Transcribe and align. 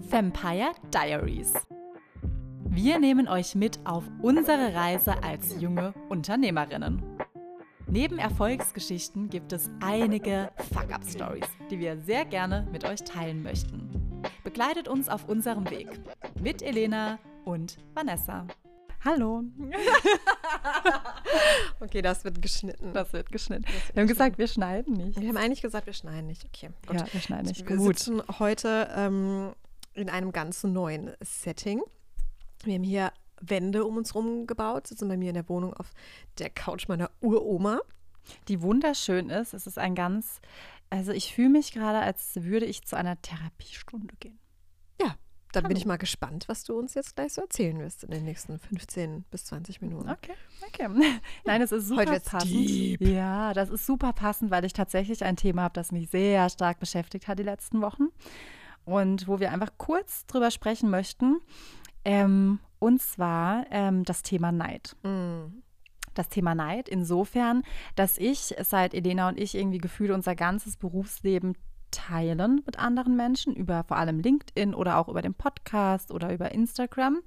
Vampire 0.00 0.72
Diaries. 0.92 1.54
Wir 2.68 2.98
nehmen 2.98 3.28
euch 3.28 3.54
mit 3.54 3.78
auf 3.84 4.04
unsere 4.22 4.74
Reise 4.74 5.22
als 5.22 5.60
junge 5.60 5.94
Unternehmerinnen. 6.08 7.02
Neben 7.86 8.18
Erfolgsgeschichten 8.18 9.30
gibt 9.30 9.52
es 9.52 9.70
einige 9.80 10.50
Fuck-Up-Stories, 10.72 11.46
die 11.70 11.78
wir 11.78 11.98
sehr 11.98 12.24
gerne 12.24 12.66
mit 12.72 12.84
euch 12.84 13.04
teilen 13.04 13.42
möchten. 13.42 14.22
Begleitet 14.44 14.88
uns 14.88 15.08
auf 15.08 15.28
unserem 15.28 15.68
Weg 15.70 15.88
mit 16.40 16.62
Elena 16.62 17.18
und 17.44 17.76
Vanessa. 17.94 18.46
Hallo. 19.04 19.44
okay, 21.80 22.02
das 22.02 22.24
wird 22.24 22.42
geschnitten. 22.42 22.92
Das 22.92 23.12
wird 23.12 23.30
geschnitten. 23.30 23.64
Das 23.64 23.74
wird 23.74 23.94
wir 23.94 24.00
haben 24.02 24.08
gesagt, 24.08 24.38
wir 24.38 24.48
schneiden 24.48 24.94
nicht. 24.94 25.20
Wir 25.20 25.28
haben 25.28 25.36
eigentlich 25.36 25.62
gesagt, 25.62 25.86
wir 25.86 25.92
schneiden 25.92 26.26
nicht. 26.26 26.44
Okay, 26.44 26.70
gut. 26.86 27.00
Ja, 27.00 27.06
wir 27.12 27.20
schneiden 27.20 27.46
nicht. 27.46 27.68
Wir 27.68 27.76
Gut. 27.76 27.98
sitzen 27.98 28.22
heute 28.38 28.88
ähm, 28.96 29.52
in 29.96 30.10
einem 30.10 30.32
ganz 30.32 30.62
neuen 30.62 31.12
Setting. 31.20 31.82
Wir 32.62 32.74
haben 32.74 32.82
hier 32.82 33.12
Wände 33.40 33.84
um 33.84 33.96
uns 33.96 34.14
herum 34.14 34.46
gebaut, 34.46 34.86
sitzen 34.86 35.08
bei 35.08 35.16
mir 35.16 35.30
in 35.30 35.34
der 35.34 35.48
Wohnung 35.48 35.74
auf 35.74 35.90
der 36.38 36.50
Couch 36.50 36.88
meiner 36.88 37.10
Uroma. 37.20 37.80
Die 38.48 38.60
wunderschön 38.60 39.30
ist. 39.30 39.54
Es 39.54 39.66
ist 39.66 39.78
ein 39.78 39.94
ganz, 39.94 40.40
also 40.90 41.12
ich 41.12 41.32
fühle 41.34 41.50
mich 41.50 41.72
gerade, 41.72 42.00
als 42.00 42.42
würde 42.42 42.66
ich 42.66 42.84
zu 42.84 42.96
einer 42.96 43.20
Therapiestunde 43.20 44.14
gehen. 44.18 44.38
Ja, 45.00 45.16
dann 45.52 45.64
Hallo. 45.64 45.68
bin 45.68 45.76
ich 45.76 45.86
mal 45.86 45.96
gespannt, 45.96 46.48
was 46.48 46.64
du 46.64 46.76
uns 46.76 46.94
jetzt 46.94 47.14
gleich 47.14 47.34
so 47.34 47.42
erzählen 47.42 47.78
wirst 47.78 48.02
in 48.02 48.10
den 48.10 48.24
nächsten 48.24 48.58
15 48.58 49.24
bis 49.30 49.44
20 49.44 49.80
Minuten. 49.80 50.10
Okay, 50.10 50.34
okay. 50.66 50.88
Nein, 51.44 51.62
es 51.62 51.70
ist 51.70 51.86
super 51.86 52.04
passend. 52.04 52.50
Deep. 52.50 53.00
Ja, 53.00 53.54
das 53.54 53.70
ist 53.70 53.86
super 53.86 54.12
passend, 54.12 54.50
weil 54.50 54.64
ich 54.64 54.72
tatsächlich 54.72 55.24
ein 55.24 55.36
Thema 55.36 55.62
habe, 55.62 55.74
das 55.74 55.92
mich 55.92 56.10
sehr 56.10 56.48
stark 56.50 56.80
beschäftigt 56.80 57.28
hat 57.28 57.38
die 57.38 57.44
letzten 57.44 57.80
Wochen 57.80 58.08
und 58.86 59.28
wo 59.28 59.40
wir 59.40 59.52
einfach 59.52 59.72
kurz 59.76 60.24
drüber 60.26 60.50
sprechen 60.50 60.88
möchten. 60.88 61.40
Ähm, 62.04 62.60
und 62.78 63.02
zwar 63.02 63.66
ähm, 63.70 64.04
das 64.04 64.22
Thema 64.22 64.52
Neid. 64.52 64.96
Mm. 65.02 65.60
Das 66.14 66.30
Thema 66.30 66.54
Neid 66.54 66.88
insofern, 66.88 67.62
dass 67.94 68.16
ich 68.16 68.54
seit 68.62 68.94
Elena 68.94 69.28
und 69.28 69.38
ich 69.38 69.54
irgendwie 69.54 69.78
gefühlt 69.78 70.12
unser 70.12 70.34
ganzes 70.34 70.78
Berufsleben 70.78 71.58
teilen 71.90 72.62
mit 72.64 72.78
anderen 72.78 73.16
Menschen, 73.16 73.54
über 73.54 73.84
vor 73.84 73.98
allem 73.98 74.20
LinkedIn 74.20 74.74
oder 74.74 74.96
auch 74.96 75.08
über 75.08 75.20
den 75.20 75.34
Podcast 75.34 76.10
oder 76.10 76.32
über 76.32 76.52
Instagram, 76.52 77.20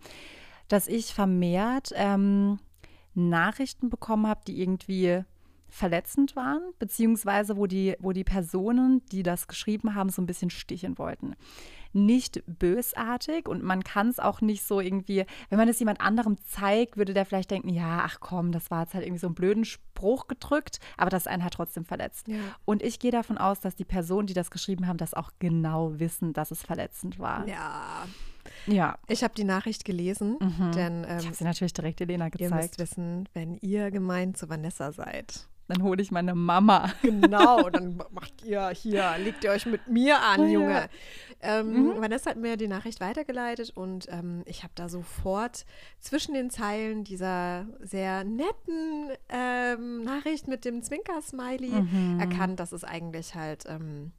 dass 0.69 0.87
ich 0.87 1.13
vermehrt 1.13 1.91
ähm, 1.93 2.59
Nachrichten 3.13 3.89
bekommen 3.89 4.27
habe, 4.27 4.41
die 4.47 4.59
irgendwie 4.59 5.23
verletzend 5.69 6.35
waren, 6.35 6.61
beziehungsweise 6.79 7.57
wo 7.57 7.67
die, 7.67 7.95
wo 7.99 8.11
die 8.11 8.23
Personen, 8.23 9.03
die 9.11 9.23
das 9.23 9.47
geschrieben 9.47 9.95
haben, 9.95 10.09
so 10.09 10.21
ein 10.21 10.25
bisschen 10.25 10.49
sticheln 10.49 10.97
wollten 10.97 11.35
nicht 11.93 12.43
bösartig 12.45 13.47
und 13.47 13.63
man 13.63 13.83
kann 13.83 14.09
es 14.09 14.19
auch 14.19 14.41
nicht 14.41 14.63
so 14.63 14.79
irgendwie, 14.79 15.25
wenn 15.49 15.57
man 15.57 15.67
es 15.67 15.79
jemand 15.79 16.01
anderem 16.01 16.37
zeigt, 16.43 16.97
würde 16.97 17.13
der 17.13 17.25
vielleicht 17.25 17.51
denken, 17.51 17.69
ja, 17.69 18.01
ach 18.03 18.19
komm, 18.19 18.51
das 18.51 18.69
war 18.69 18.81
jetzt 18.81 18.93
halt 18.93 19.05
irgendwie 19.05 19.19
so 19.19 19.27
ein 19.27 19.35
blöden 19.35 19.65
Spruch 19.65 20.27
gedrückt, 20.27 20.79
aber 20.97 21.09
das 21.09 21.27
einen 21.27 21.43
hat 21.43 21.53
trotzdem 21.53 21.85
verletzt. 21.85 22.27
Ja. 22.27 22.37
Und 22.65 22.83
ich 22.83 22.99
gehe 22.99 23.11
davon 23.11 23.37
aus, 23.37 23.59
dass 23.59 23.75
die 23.75 23.85
Personen, 23.85 24.27
die 24.27 24.33
das 24.33 24.51
geschrieben 24.51 24.87
haben, 24.87 24.97
das 24.97 25.13
auch 25.13 25.31
genau 25.39 25.99
wissen, 25.99 26.33
dass 26.33 26.51
es 26.51 26.61
verletzend 26.61 27.19
war. 27.19 27.47
Ja. 27.47 28.05
Ja. 28.65 28.97
Ich 29.07 29.23
habe 29.23 29.33
die 29.35 29.43
Nachricht 29.43 29.85
gelesen, 29.85 30.37
mhm. 30.39 30.71
denn 30.71 31.05
ähm, 31.07 31.19
ich 31.19 31.25
habe 31.25 31.35
sie 31.35 31.43
natürlich 31.43 31.73
direkt 31.73 32.01
Elena 32.01 32.29
gezeigt. 32.29 32.51
Ihr 32.51 32.57
müsst 32.57 32.79
wissen, 32.79 33.29
wenn 33.33 33.55
ihr 33.57 33.91
gemeint 33.91 34.37
zu 34.37 34.49
Vanessa 34.49 34.91
seid, 34.91 35.47
dann 35.69 35.83
hole 35.83 36.01
ich 36.01 36.11
meine 36.11 36.35
Mama. 36.35 36.91
Genau, 37.01 37.69
dann 37.69 38.01
macht 38.11 38.43
ihr 38.43 38.69
hier, 38.69 39.15
legt 39.19 39.43
ihr 39.43 39.51
euch 39.51 39.65
mit 39.65 39.87
mir 39.87 40.19
an, 40.19 40.49
Junge. 40.49 40.73
Ja. 40.73 40.87
Ähm, 41.41 41.93
mhm. 41.95 42.01
Vanessa 42.01 42.31
hat 42.31 42.37
mir 42.37 42.57
die 42.57 42.67
Nachricht 42.67 42.99
weitergeleitet 42.99 43.71
und 43.75 44.07
ähm, 44.09 44.43
ich 44.45 44.63
habe 44.63 44.73
da 44.75 44.89
sofort 44.89 45.65
zwischen 45.99 46.33
den 46.33 46.49
Zeilen 46.49 47.03
dieser 47.03 47.67
sehr 47.79 48.25
netten 48.25 49.11
ähm, 49.29 50.03
Nachricht 50.03 50.47
mit 50.47 50.65
dem 50.65 50.81
Zwinker-Smiley 50.81 51.69
mhm. 51.69 52.19
erkannt, 52.19 52.59
dass 52.59 52.73
es 52.73 52.83
eigentlich 52.83 53.35
halt 53.35 53.63
ähm, 53.67 54.11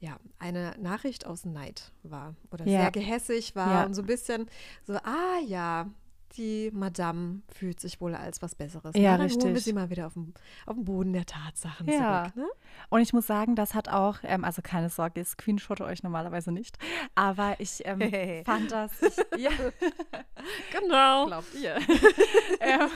ja, 0.00 0.18
eine 0.38 0.74
Nachricht 0.78 1.26
aus 1.26 1.44
Neid 1.44 1.92
war 2.02 2.34
oder 2.50 2.66
ja. 2.66 2.82
sehr 2.82 2.90
gehässig 2.90 3.56
war 3.56 3.72
ja. 3.72 3.84
und 3.84 3.94
so 3.94 4.02
ein 4.02 4.06
bisschen 4.06 4.46
so, 4.86 4.94
ah 4.94 5.38
ja, 5.46 5.88
die 6.36 6.70
Madame 6.72 7.42
fühlt 7.48 7.80
sich 7.80 8.00
wohl 8.00 8.14
als 8.14 8.42
was 8.42 8.54
Besseres. 8.54 8.94
Ja, 8.96 9.16
ne? 9.16 9.24
richtig. 9.24 9.44
Holen 9.44 9.54
wir 9.54 9.60
sie 9.60 9.72
mal 9.72 9.90
wieder 9.90 10.06
auf 10.06 10.14
den, 10.14 10.34
auf 10.66 10.74
den 10.74 10.84
Boden 10.84 11.12
der 11.12 11.26
Tatsachen 11.26 11.88
ja. 11.88 12.24
zurück. 12.24 12.36
Ne? 12.36 12.48
Und 12.90 13.00
ich 13.00 13.12
muss 13.12 13.26
sagen, 13.26 13.56
das 13.56 13.74
hat 13.74 13.88
auch, 13.88 14.18
ähm, 14.22 14.44
also 14.44 14.62
keine 14.62 14.90
Sorge, 14.90 15.20
ich 15.20 15.28
screenshotte 15.28 15.84
euch 15.84 16.02
normalerweise 16.02 16.52
nicht, 16.52 16.78
aber 17.14 17.56
ich 17.58 17.82
ähm, 17.84 18.00
hey. 18.00 18.42
fand 18.46 18.70
das, 18.70 18.92
ich, 19.02 19.16
ja, 19.38 19.50
genau. 20.72 21.26
Glaubt 21.26 21.54
ihr. 21.54 21.76
ähm, 22.60 22.88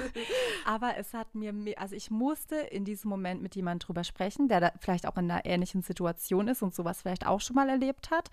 aber 0.65 0.97
es 0.99 1.15
hat 1.15 1.35
mir, 1.35 1.55
also 1.79 1.97
ich 1.97 2.11
musste 2.11 2.57
in 2.57 2.85
diesem 2.85 3.09
Moment 3.09 3.43
mit 3.43 3.57
jemandem 3.57 3.87
drüber 3.87 4.05
sprechen, 4.05 4.49
der 4.49 4.61
da 4.61 4.73
vielleicht 4.79 5.07
auch 5.07 5.17
in 5.17 5.31
einer 5.31 5.45
ähnlichen 5.45 5.83
Situation 5.83 6.49
ist 6.49 6.63
und 6.63 6.75
sowas 6.75 7.03
vielleicht 7.03 7.27
auch 7.27 7.41
schon 7.41 7.57
mal 7.57 7.69
erlebt 7.69 8.11
hat 8.11 8.31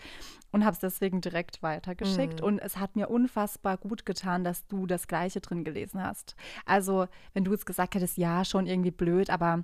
und 0.51 0.65
habe 0.65 0.73
es 0.73 0.79
deswegen 0.79 1.21
direkt 1.21 1.63
weitergeschickt. 1.63 2.41
Mhm. 2.41 2.45
Und 2.45 2.59
es 2.59 2.77
hat 2.77 2.95
mir 2.95 3.09
unfassbar 3.09 3.77
gut 3.77 4.05
getan, 4.05 4.43
dass 4.43 4.67
du 4.67 4.87
das 4.89 5.07
Gleiche 5.07 5.39
drin 5.39 5.63
gelesen 5.63 6.03
hast. 6.03 6.35
Also, 6.65 7.07
wenn 7.33 7.45
du 7.45 7.51
jetzt 7.51 7.65
gesagt 7.65 7.95
hättest, 7.95 8.17
ja, 8.17 8.43
schon 8.43 8.67
irgendwie 8.67 8.91
blöd, 8.91 9.29
aber 9.29 9.63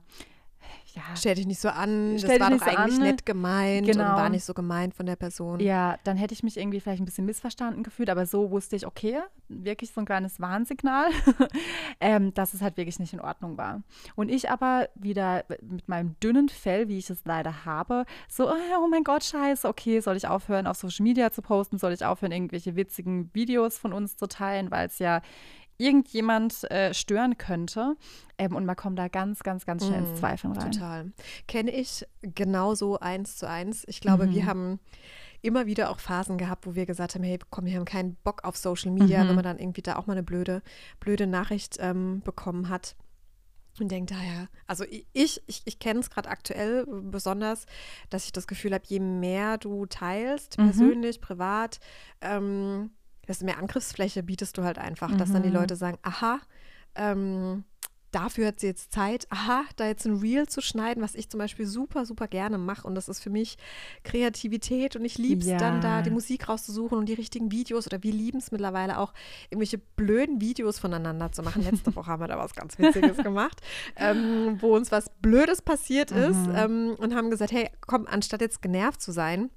ja. 0.95 1.03
Stell 1.15 1.35
dich 1.35 1.45
nicht 1.45 1.59
so 1.59 1.67
an, 1.67 2.15
Stell 2.17 2.39
das 2.39 2.49
war 2.49 2.57
doch 2.57 2.65
eigentlich 2.65 2.95
so 2.95 3.01
nett 3.01 3.25
gemeint 3.25 3.85
genau. 3.85 4.11
und 4.11 4.15
war 4.15 4.29
nicht 4.29 4.45
so 4.45 4.53
gemeint 4.53 4.93
von 4.93 5.05
der 5.05 5.17
Person. 5.17 5.59
Ja, 5.59 5.97
dann 6.05 6.15
hätte 6.15 6.33
ich 6.33 6.41
mich 6.41 6.57
irgendwie 6.57 6.79
vielleicht 6.79 7.01
ein 7.01 7.05
bisschen 7.05 7.25
missverstanden 7.25 7.83
gefühlt, 7.83 8.09
aber 8.09 8.25
so 8.25 8.49
wusste 8.49 8.77
ich, 8.77 8.87
okay, 8.87 9.19
wirklich 9.49 9.91
so 9.91 9.99
ein 9.99 10.05
kleines 10.05 10.39
Warnsignal, 10.39 11.09
ähm, 11.99 12.33
dass 12.33 12.53
es 12.53 12.61
halt 12.61 12.77
wirklich 12.77 12.99
nicht 12.99 13.13
in 13.13 13.19
Ordnung 13.19 13.57
war. 13.57 13.83
Und 14.15 14.29
ich 14.29 14.49
aber 14.49 14.87
wieder 14.95 15.43
mit 15.61 15.87
meinem 15.89 16.15
dünnen 16.21 16.47
Fell, 16.47 16.87
wie 16.87 16.97
ich 16.97 17.09
es 17.09 17.25
leider 17.25 17.65
habe, 17.65 18.05
so, 18.29 18.49
oh 18.49 18.87
mein 18.89 19.03
Gott, 19.03 19.25
scheiße, 19.25 19.67
okay, 19.67 19.99
soll 19.99 20.15
ich 20.15 20.27
aufhören, 20.27 20.65
auf 20.65 20.77
Social 20.77 21.03
Media 21.03 21.31
zu 21.31 21.41
posten, 21.41 21.77
soll 21.77 21.91
ich 21.91 22.05
aufhören, 22.05 22.31
irgendwelche 22.31 22.75
witzigen 22.77 23.29
Videos 23.33 23.77
von 23.77 23.91
uns 23.91 24.15
zu 24.15 24.27
teilen, 24.27 24.71
weil 24.71 24.87
es 24.87 24.99
ja 24.99 25.21
irgendjemand 25.77 26.69
äh, 26.71 26.93
stören 26.93 27.37
könnte. 27.37 27.95
Ähm, 28.37 28.55
und 28.55 28.65
man 28.65 28.75
kommt 28.75 28.99
da 28.99 29.07
ganz, 29.07 29.43
ganz, 29.43 29.65
ganz 29.65 29.85
schnell 29.85 29.99
ins 29.99 30.11
mm, 30.11 30.15
Zweifeln 30.15 30.53
rein. 30.53 30.71
Total. 30.71 31.11
Kenne 31.47 31.71
ich 31.71 32.05
genauso 32.21 32.99
eins 32.99 33.37
zu 33.37 33.47
eins. 33.47 33.83
Ich 33.87 34.01
glaube, 34.01 34.27
mhm. 34.27 34.35
wir 34.35 34.45
haben 34.45 34.79
immer 35.41 35.65
wieder 35.67 35.89
auch 35.89 35.99
Phasen 35.99 36.37
gehabt, 36.37 36.65
wo 36.65 36.75
wir 36.75 36.85
gesagt 36.85 37.15
haben, 37.15 37.23
hey, 37.23 37.39
komm, 37.49 37.65
wir 37.65 37.75
haben 37.75 37.85
keinen 37.85 38.15
Bock 38.23 38.43
auf 38.43 38.57
Social 38.57 38.91
Media, 38.91 39.23
mhm. 39.23 39.29
wenn 39.29 39.35
man 39.35 39.43
dann 39.43 39.59
irgendwie 39.59 39.81
da 39.81 39.95
auch 39.95 40.07
mal 40.07 40.13
eine 40.13 40.23
blöde, 40.23 40.61
blöde 40.99 41.27
Nachricht 41.27 41.77
ähm, 41.79 42.21
bekommen 42.21 42.69
hat. 42.69 42.95
Und 43.77 43.91
denkt, 43.91 44.13
ah 44.13 44.23
ja, 44.23 44.47
also 44.67 44.85
ich, 44.85 45.41
ich, 45.47 45.61
ich 45.65 45.79
kenne 45.79 45.99
es 45.99 46.09
gerade 46.09 46.29
aktuell 46.29 46.85
besonders, 46.85 47.65
dass 48.09 48.23
ich 48.23 48.31
das 48.31 48.47
Gefühl 48.47 48.73
habe, 48.73 48.85
je 48.87 49.01
mehr 49.01 49.57
du 49.57 49.85
teilst, 49.85 50.57
mhm. 50.57 50.63
persönlich, 50.63 51.19
privat, 51.19 51.79
ähm, 52.21 52.91
desto 53.27 53.45
mehr 53.45 53.57
Angriffsfläche 53.57 54.23
bietest 54.23 54.57
du 54.57 54.63
halt 54.63 54.77
einfach, 54.77 55.09
mhm. 55.09 55.17
dass 55.17 55.31
dann 55.31 55.43
die 55.43 55.49
mhm. 55.49 55.55
Leute 55.55 55.75
sagen, 55.75 55.97
aha, 56.03 56.39
ähm, 56.95 57.63
dafür 58.15 58.47
hat 58.47 58.61
sie 58.61 58.67
jetzt 58.67 58.93
Zeit, 58.93 59.27
aha, 59.29 59.65
da 59.75 59.87
jetzt 59.87 60.05
ein 60.05 60.19
Reel 60.19 60.47
zu 60.47 60.61
schneiden, 60.61 61.03
was 61.03 61.15
ich 61.15 61.29
zum 61.29 61.37
Beispiel 61.37 61.65
super, 61.65 62.05
super 62.05 62.29
gerne 62.29 62.57
mache. 62.57 62.87
Und 62.87 62.95
das 62.95 63.09
ist 63.09 63.19
für 63.19 63.29
mich 63.29 63.57
Kreativität 64.03 64.95
und 64.95 65.03
ich 65.03 65.17
liebe 65.17 65.41
es 65.41 65.47
ja. 65.47 65.57
dann 65.57 65.81
da, 65.81 66.01
die 66.01 66.11
Musik 66.11 66.47
rauszusuchen 66.47 66.97
und 66.97 67.07
die 67.07 67.13
richtigen 67.13 67.51
Videos 67.51 67.87
oder 67.87 68.01
wir 68.03 68.13
lieben 68.13 68.37
es 68.37 68.51
mittlerweile 68.53 68.99
auch, 68.99 69.13
irgendwelche 69.49 69.77
blöden 69.77 70.39
Videos 70.39 70.79
voneinander 70.79 71.33
zu 71.33 71.43
machen. 71.43 71.63
Letzte 71.63 71.93
Woche 71.95 72.09
haben 72.09 72.21
wir 72.21 72.27
da 72.29 72.37
was 72.37 72.55
ganz 72.55 72.79
Witziges 72.79 73.17
gemacht, 73.17 73.61
ähm, 73.97 74.57
wo 74.61 74.73
uns 74.75 74.93
was 74.93 75.11
Blödes 75.21 75.61
passiert 75.61 76.11
ist 76.11 76.47
mhm. 76.47 76.55
ähm, 76.55 76.95
und 76.97 77.13
haben 77.15 77.29
gesagt, 77.29 77.51
hey, 77.51 77.69
komm, 77.81 78.07
anstatt 78.07 78.39
jetzt 78.39 78.61
genervt 78.61 79.01
zu 79.01 79.11
sein, 79.11 79.49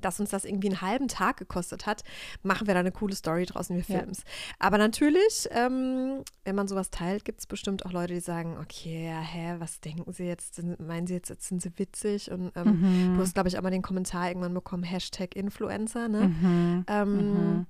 dass 0.00 0.20
uns 0.20 0.30
das 0.30 0.44
irgendwie 0.44 0.68
einen 0.68 0.80
halben 0.80 1.08
Tag 1.08 1.36
gekostet 1.36 1.86
hat, 1.86 2.02
machen 2.42 2.66
wir 2.66 2.74
da 2.74 2.80
eine 2.80 2.92
coole 2.92 3.14
Story 3.14 3.46
draus 3.46 3.70
und 3.70 3.76
wir 3.76 3.84
filmen 3.84 4.10
es. 4.10 4.18
Ja. 4.18 4.24
Aber 4.58 4.78
natürlich, 4.78 5.48
ähm, 5.50 6.22
wenn 6.44 6.54
man 6.54 6.68
sowas 6.68 6.90
teilt, 6.90 7.24
gibt 7.24 7.40
es 7.40 7.46
bestimmt 7.46 7.86
auch 7.86 7.92
Leute, 7.92 8.14
die 8.14 8.20
sagen, 8.20 8.56
okay, 8.60 9.06
ja, 9.06 9.20
hä, 9.20 9.56
was 9.58 9.80
denken 9.80 10.12
sie 10.12 10.24
jetzt? 10.24 10.62
Meinen 10.80 11.06
sie 11.06 11.14
jetzt, 11.14 11.30
jetzt 11.30 11.48
sind 11.48 11.62
sie 11.62 11.72
witzig? 11.78 12.30
Und 12.30 12.52
ähm, 12.54 13.12
mhm. 13.12 13.16
du 13.16 13.22
hast, 13.22 13.34
glaube 13.34 13.48
ich, 13.48 13.58
auch 13.58 13.62
mal 13.62 13.70
den 13.70 13.82
Kommentar 13.82 14.28
irgendwann 14.28 14.54
bekommen, 14.54 14.82
Hashtag 14.82 15.36
Influencer, 15.36 16.08
ne? 16.08 16.28
Mhm. 16.28 16.84
Ähm, 16.88 17.32
mhm. 17.32 17.66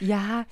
Ja, 0.00 0.44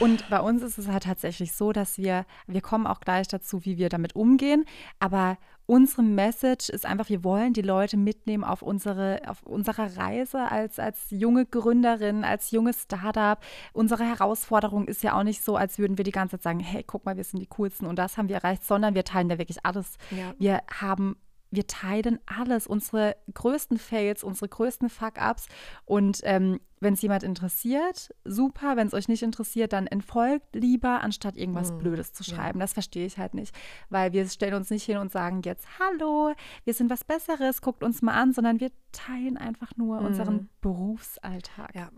und 0.00 0.28
bei 0.28 0.40
uns 0.40 0.62
ist 0.62 0.78
es 0.78 0.88
halt 0.88 1.04
tatsächlich 1.04 1.52
so, 1.52 1.72
dass 1.72 1.98
wir, 1.98 2.26
wir 2.46 2.60
kommen 2.60 2.86
auch 2.86 3.00
gleich 3.00 3.28
dazu, 3.28 3.64
wie 3.64 3.78
wir 3.78 3.88
damit 3.88 4.16
umgehen, 4.16 4.64
aber 4.98 5.38
unsere 5.66 6.02
Message 6.02 6.68
ist 6.68 6.84
einfach, 6.84 7.08
wir 7.08 7.24
wollen 7.24 7.52
die 7.52 7.62
Leute 7.62 7.96
mitnehmen 7.96 8.44
auf 8.44 8.62
unsere, 8.62 9.22
auf 9.26 9.42
unserer 9.44 9.96
Reise 9.96 10.50
als, 10.50 10.78
als 10.78 11.06
junge 11.10 11.46
Gründerin, 11.46 12.24
als 12.24 12.50
junges 12.50 12.82
Startup. 12.82 13.38
Unsere 13.72 14.04
Herausforderung 14.04 14.86
ist 14.86 15.02
ja 15.02 15.18
auch 15.18 15.22
nicht 15.22 15.42
so, 15.42 15.56
als 15.56 15.78
würden 15.78 15.96
wir 15.96 16.04
die 16.04 16.10
ganze 16.10 16.36
Zeit 16.36 16.42
sagen, 16.42 16.60
hey, 16.60 16.84
guck 16.86 17.06
mal, 17.06 17.16
wir 17.16 17.24
sind 17.24 17.40
die 17.40 17.46
coolsten 17.46 17.86
und 17.86 17.98
das 17.98 18.18
haben 18.18 18.28
wir 18.28 18.36
erreicht, 18.36 18.64
sondern 18.64 18.94
wir 18.94 19.04
teilen 19.04 19.30
ja 19.30 19.38
wirklich 19.38 19.64
alles. 19.64 19.96
Ja. 20.10 20.34
Wir 20.38 20.62
haben 20.80 21.16
wir 21.50 21.68
teilen 21.68 22.18
alles, 22.26 22.66
unsere 22.66 23.16
größten 23.32 23.78
Fails, 23.78 24.24
unsere 24.24 24.48
größten 24.48 24.90
Fuck-ups 24.90 25.46
und 25.84 26.20
ähm, 26.24 26.60
wenn 26.84 26.94
es 26.94 27.02
jemand 27.02 27.24
interessiert, 27.24 28.14
super. 28.24 28.76
Wenn 28.76 28.86
es 28.86 28.94
euch 28.94 29.08
nicht 29.08 29.22
interessiert, 29.22 29.72
dann 29.72 29.86
entfolgt 29.86 30.54
lieber, 30.54 31.00
anstatt 31.02 31.36
irgendwas 31.36 31.72
mhm. 31.72 31.78
Blödes 31.78 32.12
zu 32.12 32.22
schreiben. 32.22 32.60
Ja. 32.60 32.64
Das 32.64 32.72
verstehe 32.72 33.06
ich 33.06 33.18
halt 33.18 33.34
nicht. 33.34 33.54
Weil 33.90 34.12
wir 34.12 34.28
stellen 34.28 34.54
uns 34.54 34.70
nicht 34.70 34.84
hin 34.84 34.98
und 34.98 35.10
sagen 35.10 35.42
jetzt, 35.44 35.66
hallo, 35.80 36.32
wir 36.64 36.74
sind 36.74 36.90
was 36.90 37.04
Besseres, 37.04 37.60
guckt 37.60 37.82
uns 37.82 38.02
mal 38.02 38.14
an, 38.14 38.32
sondern 38.32 38.60
wir 38.60 38.70
teilen 38.92 39.36
einfach 39.36 39.76
nur 39.76 40.00
mhm. 40.00 40.06
unseren 40.06 40.48
Berufsalltag. 40.60 41.74
Ja. 41.74 41.90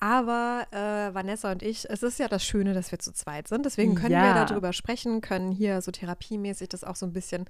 Aber 0.00 0.66
äh, 0.70 1.14
Vanessa 1.14 1.52
und 1.52 1.62
ich, 1.62 1.88
es 1.88 2.02
ist 2.02 2.18
ja 2.18 2.28
das 2.28 2.44
Schöne, 2.44 2.74
dass 2.74 2.90
wir 2.92 2.98
zu 2.98 3.12
zweit 3.12 3.48
sind. 3.48 3.64
Deswegen 3.64 3.94
können 3.94 4.12
ja. 4.12 4.34
wir 4.34 4.44
darüber 4.44 4.72
sprechen, 4.72 5.20
können 5.20 5.50
hier 5.50 5.80
so 5.80 5.90
therapiemäßig 5.90 6.68
das 6.68 6.84
auch 6.84 6.96
so 6.96 7.06
ein 7.06 7.12
bisschen 7.12 7.46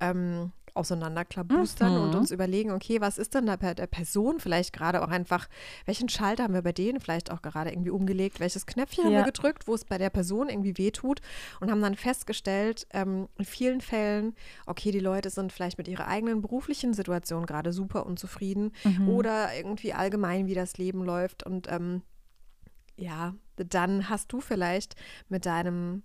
ähm, 0.00 0.52
auseinanderklabustern 0.74 1.94
mhm. 1.94 2.02
und 2.02 2.14
uns 2.14 2.30
überlegen, 2.30 2.70
okay, 2.70 3.00
was 3.00 3.18
ist 3.18 3.34
denn 3.34 3.46
da 3.46 3.56
bei 3.56 3.74
der 3.74 3.86
Person 3.86 4.40
vielleicht 4.40 4.72
gerade 4.72 5.02
auch 5.02 5.08
einfach, 5.08 5.48
welchen 5.86 6.08
Schalter 6.08 6.44
haben 6.44 6.54
wir 6.54 6.62
bei 6.62 6.72
denen 6.72 7.00
vielleicht 7.00 7.30
auch 7.30 7.42
gerade 7.42 7.70
irgendwie 7.70 7.90
umgelegt, 7.90 8.40
welches 8.40 8.66
Knöpfchen 8.66 9.04
ja. 9.04 9.10
haben 9.10 9.24
wir 9.24 9.32
gedrückt, 9.32 9.66
wo 9.66 9.74
es 9.74 9.84
bei 9.84 9.98
der 9.98 10.10
Person 10.10 10.48
irgendwie 10.48 10.78
wehtut 10.78 11.20
und 11.60 11.70
haben 11.70 11.82
dann 11.82 11.94
festgestellt, 11.94 12.86
ähm, 12.92 13.28
in 13.38 13.44
vielen 13.44 13.80
Fällen, 13.80 14.34
okay, 14.66 14.90
die 14.90 15.00
Leute 15.00 15.30
sind 15.30 15.52
vielleicht 15.52 15.78
mit 15.78 15.88
ihrer 15.88 16.06
eigenen 16.08 16.42
beruflichen 16.42 16.94
Situation 16.94 17.46
gerade 17.46 17.72
super 17.72 18.06
unzufrieden 18.06 18.72
mhm. 18.84 19.08
oder 19.08 19.54
irgendwie 19.54 19.92
allgemein, 19.92 20.46
wie 20.46 20.54
das 20.54 20.78
Leben 20.78 21.04
läuft 21.04 21.42
und 21.44 21.70
ähm, 21.70 22.02
ja, 22.96 23.34
dann 23.56 24.08
hast 24.08 24.32
du 24.32 24.40
vielleicht 24.40 24.96
mit 25.28 25.46
deinem 25.46 26.02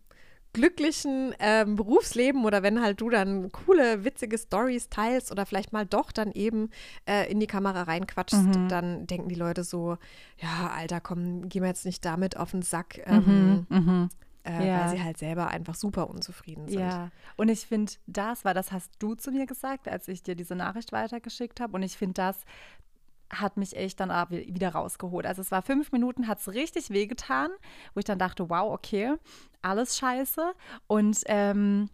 glücklichen 0.53 1.33
ähm, 1.39 1.75
Berufsleben 1.75 2.45
oder 2.45 2.63
wenn 2.63 2.81
halt 2.81 3.01
du 3.01 3.09
dann 3.09 3.51
coole, 3.51 4.03
witzige 4.05 4.37
Stories 4.37 4.89
teilst 4.89 5.31
oder 5.31 5.45
vielleicht 5.45 5.73
mal 5.73 5.85
doch 5.85 6.11
dann 6.11 6.31
eben 6.31 6.69
äh, 7.07 7.29
in 7.31 7.39
die 7.39 7.47
Kamera 7.47 7.83
reinquatschst, 7.83 8.55
mhm. 8.55 8.69
dann 8.69 9.07
denken 9.07 9.29
die 9.29 9.35
Leute 9.35 9.63
so, 9.63 9.97
ja, 10.37 10.71
Alter, 10.75 11.01
komm, 11.01 11.49
geh 11.49 11.59
mir 11.59 11.67
jetzt 11.67 11.85
nicht 11.85 12.05
damit 12.05 12.37
auf 12.37 12.51
den 12.51 12.61
Sack. 12.61 13.01
Ähm, 13.05 13.65
mhm, 13.69 13.77
mhm. 13.77 14.09
Äh, 14.45 14.67
ja. 14.67 14.81
weil 14.81 14.89
sie 14.97 15.03
halt 15.03 15.17
selber 15.17 15.47
einfach 15.47 15.73
super 15.73 16.09
unzufrieden 16.09 16.67
sind. 16.67 16.81
Ja, 16.81 17.11
und 17.37 17.47
ich 17.47 17.65
finde, 17.65 17.93
das 18.07 18.43
war, 18.43 18.53
das 18.53 18.73
hast 18.73 18.91
du 18.99 19.15
zu 19.15 19.31
mir 19.31 19.45
gesagt, 19.45 19.87
als 19.87 20.09
ich 20.09 20.21
dir 20.21 20.35
diese 20.35 20.53
Nachricht 20.53 20.91
weitergeschickt 20.91 21.61
habe. 21.61 21.73
Und 21.73 21.83
ich 21.83 21.97
finde, 21.97 22.15
das 22.15 22.43
hat 23.29 23.55
mich 23.55 23.75
echt 23.75 24.01
dann 24.01 24.09
wieder 24.29 24.69
rausgeholt. 24.69 25.25
Also 25.25 25.41
es 25.41 25.51
war 25.51 25.61
fünf 25.61 25.91
Minuten, 25.91 26.27
hat 26.27 26.39
es 26.39 26.53
richtig 26.53 26.89
wehgetan, 26.89 27.51
wo 27.93 27.99
ich 27.99 28.05
dann 28.05 28.19
dachte, 28.19 28.49
wow, 28.49 28.73
okay, 28.73 29.13
alles 29.63 29.97
scheiße. 29.97 30.53
Und 30.87 31.21
ähm, 31.25 31.89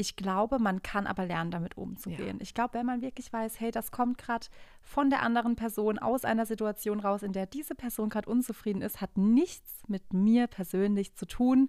ich 0.00 0.14
glaube, 0.14 0.60
man 0.60 0.82
kann 0.82 1.08
aber 1.08 1.26
lernen, 1.26 1.50
damit 1.50 1.76
umzugehen. 1.76 2.36
Ja. 2.36 2.42
Ich 2.42 2.54
glaube, 2.54 2.74
wenn 2.74 2.86
man 2.86 3.02
wirklich 3.02 3.32
weiß, 3.32 3.58
hey, 3.58 3.72
das 3.72 3.90
kommt 3.90 4.16
gerade 4.16 4.46
von 4.80 5.10
der 5.10 5.22
anderen 5.22 5.56
Person 5.56 5.98
aus 5.98 6.24
einer 6.24 6.46
Situation 6.46 7.00
raus, 7.00 7.24
in 7.24 7.32
der 7.32 7.46
diese 7.46 7.74
Person 7.74 8.08
gerade 8.08 8.30
unzufrieden 8.30 8.80
ist, 8.80 9.00
hat 9.00 9.16
nichts 9.16 9.82
mit 9.88 10.12
mir 10.12 10.46
persönlich 10.46 11.14
zu 11.16 11.26
tun. 11.26 11.68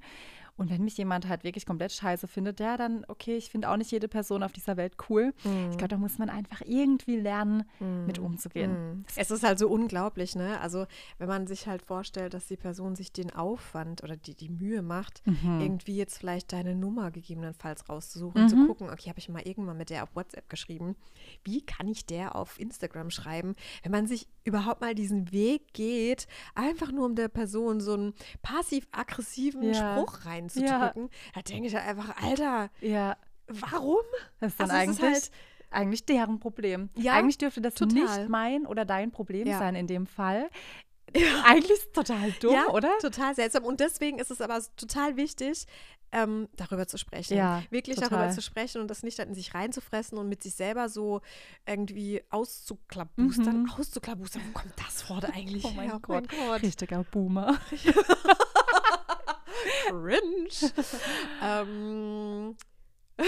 Und 0.59 0.69
wenn 0.69 0.83
mich 0.83 0.97
jemand 0.97 1.27
halt 1.29 1.45
wirklich 1.45 1.65
komplett 1.65 1.93
scheiße 1.93 2.27
findet, 2.27 2.59
ja, 2.59 2.75
dann, 2.75 3.05
okay, 3.07 3.37
ich 3.37 3.49
finde 3.49 3.69
auch 3.69 3.77
nicht 3.77 3.91
jede 3.91 4.09
Person 4.09 4.43
auf 4.43 4.51
dieser 4.51 4.75
Welt 4.75 4.97
cool. 5.09 5.33
Mhm. 5.45 5.69
Ich 5.71 5.77
glaube, 5.77 5.87
da 5.87 5.97
muss 5.97 6.17
man 6.17 6.29
einfach 6.29 6.61
irgendwie 6.65 7.15
lernen, 7.15 7.63
mhm. 7.79 8.05
mit 8.05 8.19
umzugehen. 8.19 8.71
Mhm. 8.71 9.05
Es 9.15 9.31
ist 9.31 9.43
halt 9.43 9.57
so 9.57 9.69
unglaublich, 9.69 10.35
ne? 10.35 10.59
Also, 10.59 10.85
wenn 11.17 11.29
man 11.29 11.47
sich 11.47 11.67
halt 11.67 11.81
vorstellt, 11.81 12.33
dass 12.33 12.47
die 12.47 12.57
Person 12.57 12.97
sich 12.97 13.13
den 13.13 13.31
Aufwand 13.33 14.03
oder 14.03 14.17
die, 14.17 14.35
die 14.35 14.49
Mühe 14.49 14.81
macht, 14.81 15.25
mhm. 15.25 15.61
irgendwie 15.61 15.95
jetzt 15.95 16.17
vielleicht 16.17 16.51
deine 16.51 16.75
Nummer 16.75 17.09
gegebenenfalls 17.09 17.87
rauszusuchen, 17.87 18.49
zu 18.49 18.57
mhm. 18.57 18.67
gucken, 18.67 18.89
okay, 18.89 19.09
habe 19.09 19.19
ich 19.19 19.29
mal 19.29 19.47
irgendwann 19.47 19.77
mit 19.77 19.89
der 19.89 20.03
auf 20.03 20.13
WhatsApp 20.13 20.49
geschrieben. 20.49 20.97
Wie 21.45 21.61
kann 21.61 21.87
ich 21.87 22.05
der 22.05 22.35
auf 22.35 22.59
Instagram 22.59 23.11
schreiben? 23.11 23.55
Wenn 23.83 23.93
man 23.93 24.07
sich 24.07 24.27
überhaupt 24.43 24.81
mal 24.81 24.93
diesen 24.93 25.31
Weg 25.31 25.73
geht, 25.73 26.27
einfach 26.53 26.91
nur 26.91 27.05
um 27.05 27.15
der 27.15 27.29
Person 27.29 27.79
so 27.79 27.93
einen 27.93 28.13
passiv-aggressiven 28.41 29.63
ja. 29.63 29.95
Spruch 29.95 30.25
rein 30.25 30.48
reinzudrücken, 30.57 31.03
ja. 31.03 31.31
da 31.35 31.41
denke 31.41 31.67
ich 31.67 31.73
ja 31.73 31.81
einfach, 31.81 32.21
Alter, 32.21 32.69
ja. 32.81 33.17
warum? 33.47 34.03
Das 34.39 34.51
ist 34.51 34.59
dann 34.59 34.71
also 34.71 34.81
eigentlich, 34.81 35.17
ist 35.17 35.31
halt, 35.31 35.31
eigentlich 35.71 36.05
deren 36.05 36.39
Problem. 36.39 36.89
Ja, 36.95 37.13
eigentlich 37.13 37.37
dürfte 37.37 37.61
das 37.61 37.75
total. 37.75 37.93
nicht 38.19 38.29
mein 38.29 38.65
oder 38.65 38.85
dein 38.85 39.11
Problem 39.11 39.47
ja. 39.47 39.59
sein 39.59 39.75
in 39.75 39.87
dem 39.87 40.07
Fall. 40.07 40.49
Ja. 41.15 41.43
Eigentlich 41.43 41.71
ist 41.71 41.87
es 41.87 41.91
total 41.91 42.31
dumm, 42.39 42.53
ja, 42.53 42.67
oder? 42.67 42.91
Total 43.01 43.33
seltsam. 43.33 43.63
Und 43.63 43.79
deswegen 43.79 44.19
ist 44.19 44.29
es 44.31 44.41
aber 44.41 44.61
total 44.75 45.17
wichtig, 45.17 45.65
ähm, 46.11 46.49
darüber 46.55 46.87
zu 46.87 46.97
sprechen. 46.97 47.37
Ja, 47.37 47.63
Wirklich 47.69 47.95
total. 47.95 48.09
darüber 48.09 48.31
zu 48.31 48.41
sprechen 48.41 48.81
und 48.81 48.89
das 48.89 49.03
nicht 49.03 49.19
in 49.19 49.33
sich 49.33 49.53
reinzufressen 49.53 50.17
und 50.17 50.27
mit 50.27 50.43
sich 50.43 50.55
selber 50.55 50.89
so 50.89 51.21
irgendwie 51.67 52.21
auszuklabustern. 52.29 53.63
Mhm. 53.63 53.71
Auszuklabustern, 53.71 54.41
wo 54.47 54.59
kommt 54.59 54.73
das 54.77 55.09
Wort 55.09 55.25
eigentlich 55.25 55.65
oh 55.65 55.71
mein, 55.75 55.89
her? 55.89 55.99
Gott. 56.01 56.27
mein 56.31 56.47
Gott. 56.47 56.61
Richtiger 56.61 57.03
Boomer. 57.03 57.59
Cringe. 59.87 60.73
ähm, 61.43 62.55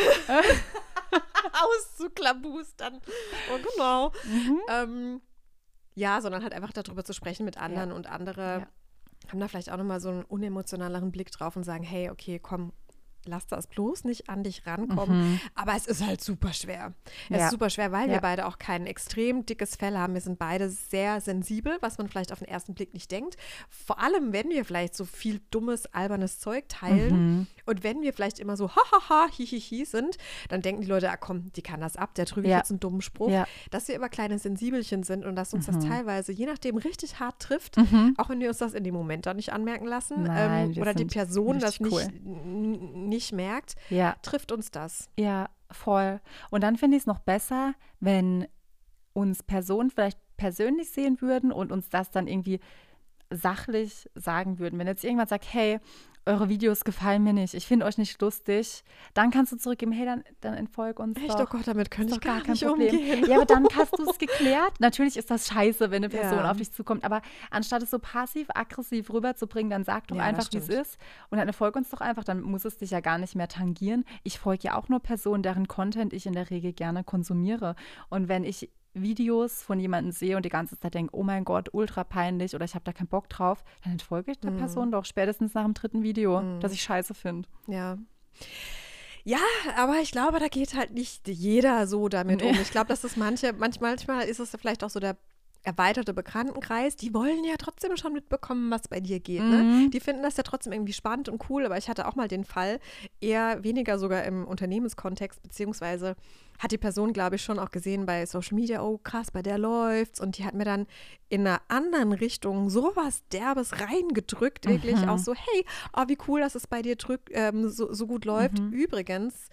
auszuklabustern. 1.54 3.02
Oh, 3.52 3.60
genau. 3.72 4.12
Mhm. 4.24 4.62
Ähm, 4.70 5.22
ja, 5.96 6.22
sondern 6.22 6.44
halt 6.44 6.54
einfach 6.54 6.72
darüber 6.72 7.04
zu 7.04 7.14
sprechen 7.14 7.46
mit 7.46 7.58
anderen 7.58 7.90
ja. 7.90 7.96
und 7.96 8.08
andere 8.08 8.42
ja. 8.42 8.68
haben 9.30 9.40
da 9.40 9.48
vielleicht 9.48 9.72
auch 9.72 9.78
nochmal 9.78 10.00
so 10.00 10.10
einen 10.10 10.24
unemotionaleren 10.24 11.12
Blick 11.12 11.32
drauf 11.32 11.56
und 11.56 11.64
sagen, 11.64 11.84
hey, 11.84 12.10
okay, 12.10 12.40
komm, 12.40 12.72
lass 13.26 13.48
das 13.48 13.68
bloß 13.68 14.04
nicht 14.04 14.30
an 14.30 14.44
dich 14.44 14.66
rankommen. 14.66 15.32
Mhm. 15.32 15.40
Aber 15.56 15.76
es 15.76 15.86
ist 15.86 16.06
halt 16.06 16.22
super 16.22 16.54
schwer. 16.54 16.94
Es 17.30 17.38
ja. 17.38 17.46
ist 17.46 17.52
super 17.52 17.70
schwer, 17.70 17.92
weil 17.92 18.08
ja. 18.08 18.16
wir 18.16 18.22
beide 18.22 18.46
auch 18.46 18.58
kein 18.58 18.86
extrem 18.88 19.46
dickes 19.46 19.76
Fell 19.76 19.98
haben. 19.98 20.14
Wir 20.14 20.22
sind 20.22 20.40
beide 20.40 20.70
sehr 20.70 21.22
sensibel, 21.22 21.78
was 21.82 21.98
man 21.98 22.08
vielleicht 22.08 22.32
auf 22.32 22.40
den 22.40 22.48
ersten 22.48 22.74
Blick 22.74 22.94
nicht 22.94 23.12
denkt. 23.12 23.38
Vor 23.70 24.00
allem, 24.00 24.34
wenn 24.34 24.50
wir 24.50 24.66
vielleicht 24.66 24.96
so 24.96 25.06
viel 25.06 25.42
dummes, 25.52 25.86
albernes 25.94 26.40
Zeug 26.40 26.68
teilen 26.68 27.38
mhm. 27.38 27.48
und 27.66 27.84
wenn 27.84 28.02
wir 28.02 28.14
vielleicht 28.14 28.40
immer 28.40 28.58
so 28.58 28.70
hahaha, 28.70 29.28
hihihi 29.32 29.86
sind, 29.86 30.18
dann 30.50 30.62
denken 30.62 30.82
die 30.82 30.88
Leute, 30.88 31.12
ah 31.12 31.18
komm, 31.18 31.52
die 31.54 31.62
kann 31.62 31.82
das 31.82 31.98
ab, 31.98 32.16
der 32.16 32.26
drückt 32.26 32.48
ja. 32.48 32.58
jetzt 32.58 32.72
einen 32.72 32.80
dummen 32.80 33.02
Spruch. 33.02 33.32
Dass 33.70 33.88
wir 33.88 33.96
aber 33.96 34.10
kleine 34.10 34.40
Sensibelchen 34.40 35.04
sind 35.04 35.26
und 35.26 35.36
dass 35.36 35.54
uns 35.54 35.68
mhm. 35.68 35.74
das 35.74 35.86
teilweise, 35.86 36.32
je 36.32 36.46
nachdem, 36.46 36.78
richtig 36.78 37.20
hart 37.20 37.40
trifft, 37.40 37.78
mhm. 37.78 38.16
auch 38.18 38.30
wenn 38.30 38.40
wir 38.40 38.50
uns 38.50 38.58
das 38.58 38.74
in 38.74 38.84
dem 38.84 38.94
Moment 38.94 39.26
dann 39.26 39.36
nicht 39.36 39.54
anmerken 39.54 39.86
lassen 39.86 40.24
Nein, 40.24 40.74
ähm, 40.74 40.82
oder 40.82 40.94
die 40.94 41.06
Person 41.06 41.60
das 41.60 41.80
nicht 41.80 41.92
cool 41.92 42.08
nicht 43.12 43.32
merkt, 43.34 43.76
ja. 43.90 44.16
trifft 44.24 44.52
uns 44.52 44.72
das. 44.72 45.10
Ja, 45.20 45.50
voll. 45.70 46.20
Und 46.50 46.64
dann 46.64 46.78
finde 46.78 46.98
ich 46.98 47.04
es 47.04 47.08
noch 47.08 47.20
besser, 47.20 47.76
wenn 48.00 48.48
uns 49.14 49.44
Personen 49.44 49.92
vielleicht 49.92 50.18
persönlich 50.38 50.90
sehen 50.90 51.22
würden 51.22 51.52
und 51.52 51.72
uns 51.72 51.90
das 51.90 52.10
dann 52.10 52.28
irgendwie 52.28 52.60
sachlich 53.30 54.10
sagen 54.16 54.60
würden. 54.60 54.80
Wenn 54.80 54.88
jetzt 54.88 55.04
irgendwann 55.04 55.28
sagt, 55.28 55.54
hey, 55.54 55.80
eure 56.26 56.50
Videos 56.50 56.84
gefallen 56.84 57.24
mir 57.24 57.34
nicht, 57.34 57.54
ich 57.54 57.66
finde 57.66 57.86
euch 57.86 57.98
nicht 57.98 58.22
lustig, 58.22 58.84
dann 59.14 59.32
kannst 59.32 59.52
du 59.52 59.58
zurückgeben, 59.58 59.92
hey, 59.92 60.06
dann, 60.06 60.24
dann 60.42 60.54
entfolg 60.54 61.00
uns 61.00 61.18
Echt, 61.18 61.32
doch. 61.32 61.42
oh 61.42 61.58
Gott, 61.58 61.68
damit 61.68 61.90
könnte 61.90 62.14
ich 62.14 62.22
gar, 62.22 62.42
gar 62.42 62.52
nicht 62.52 62.64
Problem. 62.64 62.96
umgehen. 62.96 63.26
Ja, 63.28 63.38
aber 63.38 63.46
dann 63.46 63.68
hast 63.76 63.98
du 63.98 64.10
es 64.10 64.18
geklärt. 64.18 64.74
Natürlich 64.80 65.18
ist 65.18 65.32
das 65.32 65.48
scheiße, 65.48 65.90
wenn 65.90 66.04
eine 66.04 66.10
Person 66.10 66.40
ja. 66.40 66.52
auf 66.52 66.58
dich 66.58 66.72
zukommt, 66.72 67.04
aber 67.04 67.22
anstatt 67.50 67.82
es 67.82 67.90
so 67.90 68.00
passiv-aggressiv 68.00 69.12
rüberzubringen, 69.12 69.70
dann 69.70 69.84
sag 69.84 70.08
doch 70.08 70.18
ja, 70.18 70.24
einfach, 70.24 70.48
wie 70.52 70.58
es 70.58 70.70
ist 70.70 70.98
und 71.30 71.40
dann 71.40 71.48
entfolg 71.48 71.76
uns 71.76 71.90
doch 71.90 72.02
einfach, 72.02 72.24
dann 72.24 72.42
muss 72.42 72.66
es 72.66 72.78
dich 72.78 72.92
ja 72.92 73.00
gar 73.00 73.18
nicht 73.18 73.36
mehr 73.36 73.48
tangieren. 73.48 74.06
Ich 74.24 74.38
folge 74.40 74.64
ja 74.64 74.78
auch 74.78 74.90
nur 74.90 75.00
Personen, 75.00 75.42
deren 75.42 75.68
Content 75.68 76.14
ich 76.14 76.26
in 76.26 76.34
der 76.34 76.50
Regel 76.50 76.74
gerne 76.74 77.04
konsumiere 77.04 77.76
und 78.10 78.30
wenn 78.30 78.44
ich 78.44 78.70
Videos 78.94 79.64
von 79.64 79.80
jemandem 79.80 80.12
sehe 80.12 80.36
und 80.36 80.46
die 80.46 80.50
ganze 80.50 80.78
Zeit 80.80 80.94
denke, 80.94 81.16
oh 81.16 81.24
mein 81.24 81.46
Gott, 81.46 81.70
ultra 81.72 82.04
peinlich 82.04 82.56
oder 82.56 82.66
ich 82.66 82.76
habe 82.76 82.84
da 82.84 82.92
keinen 82.92 83.08
Bock 83.08 83.30
drauf, 83.30 83.64
dann 83.84 83.94
entfolge 83.94 84.32
ich 84.32 84.40
der 84.40 84.52
mm. 84.52 84.58
Person 84.58 84.92
doch 84.92 85.06
spätestens 85.06 85.54
nach 85.54 85.64
dem 85.64 85.74
dritten 85.74 86.04
Video, 86.04 86.42
mm. 86.42 86.60
das 86.60 86.74
ich 86.74 86.82
scheiße 86.82 87.14
finde. 87.14 87.48
Ja. 87.68 87.98
Ja, 89.24 89.38
aber 89.78 90.00
ich 90.02 90.12
glaube, 90.12 90.40
da 90.40 90.48
geht 90.48 90.74
halt 90.74 90.94
nicht 90.94 91.28
jeder 91.28 91.86
so 91.86 92.10
damit 92.10 92.42
nee. 92.42 92.50
um. 92.50 92.56
Ich 92.60 92.72
glaube, 92.72 92.88
dass 92.88 93.02
das 93.02 93.18
manche, 93.18 93.54
manchmal, 93.54 93.92
manchmal 93.92 94.26
ist 94.26 94.40
es 94.40 94.50
vielleicht 94.60 94.84
auch 94.84 94.90
so 94.90 95.00
der 95.00 95.16
erweiterte 95.64 96.14
Bekanntenkreis, 96.14 96.96
die 96.96 97.14
wollen 97.14 97.44
ja 97.44 97.56
trotzdem 97.58 97.96
schon 97.96 98.14
mitbekommen, 98.14 98.72
was 98.72 98.88
bei 98.88 99.00
dir 99.00 99.20
geht. 99.20 99.44
Ne? 99.44 99.58
Mhm. 99.58 99.84
Ne? 99.84 99.90
Die 99.90 100.00
finden 100.00 100.24
das 100.24 100.38
ja 100.38 100.44
trotzdem 100.44 100.74
irgendwie 100.74 100.94
spannend 100.94 101.30
und 101.30 101.50
cool, 101.50 101.66
aber 101.66 101.78
ich 101.78 101.88
hatte 101.88 102.08
auch 102.08 102.16
mal 102.16 102.28
den 102.28 102.46
Fall, 102.46 102.80
eher 103.20 103.64
weniger 103.64 104.00
sogar 104.00 104.24
im 104.24 104.46
Unternehmenskontext, 104.48 105.42
beziehungsweise 105.44 106.16
hat 106.62 106.72
die 106.72 106.78
Person, 106.78 107.12
glaube 107.12 107.38
ich, 107.38 107.44
schon 107.44 107.58
auch 107.58 107.72
gesehen 107.72 108.06
bei 108.06 108.24
Social 108.28 108.54
Media, 108.56 108.84
oh 108.84 109.00
krass, 109.00 109.32
bei 109.32 109.42
der 109.42 109.58
läuft's. 109.58 110.22
Und 110.22 110.38
die 110.38 110.46
hat 110.46 110.54
mir 110.54 110.64
dann 110.64 110.86
in 111.28 111.48
einer 111.48 111.60
anderen 111.70 112.14
Richtung 112.14 112.70
sowas 112.70 113.24
Derbes 113.34 113.80
reingedrückt, 113.80 114.68
wirklich 114.68 114.98
mhm. 114.98 115.10
auch 115.10 115.18
so, 115.18 115.34
hey, 115.34 115.66
oh, 115.98 116.04
wie 116.08 116.20
cool, 116.28 116.40
dass 116.40 116.54
es 116.54 116.68
bei 116.68 116.84
dir 116.84 116.98
drück, 116.98 117.22
ähm, 117.32 117.68
so, 117.68 117.92
so, 117.92 118.06
gut 118.06 118.26
läuft. 118.26 118.60
Mhm. 118.60 118.74
Übrigens, 118.74 119.50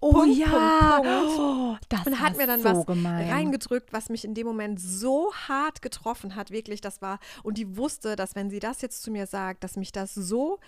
oh 0.00 0.12
Punkt, 0.14 0.36
ja, 0.36 1.00
Punkt, 1.00 1.36
Punkt. 1.36 1.38
Oh, 1.38 1.76
das 1.88 2.06
und 2.06 2.20
hat 2.20 2.36
mir 2.36 2.48
dann 2.48 2.60
so 2.60 2.70
was 2.70 2.86
gemein. 2.86 3.30
reingedrückt, 3.30 3.92
was 3.92 4.08
mich 4.08 4.24
in 4.24 4.34
dem 4.34 4.48
Moment 4.48 4.80
so 4.80 5.32
hart 5.48 5.80
getroffen 5.80 6.34
hat, 6.34 6.50
wirklich, 6.50 6.80
das 6.80 7.00
war, 7.00 7.20
und 7.44 7.56
die 7.56 7.76
wusste, 7.76 8.16
dass 8.16 8.34
wenn 8.34 8.50
sie 8.50 8.58
das 8.58 8.82
jetzt 8.82 9.02
zu 9.02 9.12
mir 9.12 9.26
sagt, 9.26 9.62
dass 9.62 9.76
mich 9.76 9.92
das 9.92 10.12
so 10.12 10.58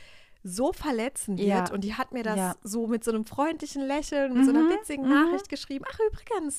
so 0.46 0.74
verletzen 0.74 1.38
wird. 1.38 1.48
Ja. 1.48 1.72
Und 1.72 1.82
die 1.84 1.94
hat 1.94 2.12
mir 2.12 2.22
das 2.22 2.36
ja. 2.36 2.54
so 2.62 2.86
mit 2.86 3.02
so 3.02 3.10
einem 3.10 3.24
freundlichen 3.24 3.82
Lächeln, 3.82 4.34
mit 4.34 4.42
mhm. 4.42 4.44
so 4.44 4.50
einer 4.50 4.64
mhm, 4.64 4.70
witzigen 4.70 5.04
mhm. 5.04 5.10
Nachricht 5.10 5.48
geschrieben. 5.48 5.86
Ach, 5.90 5.98
übrigens. 6.06 6.58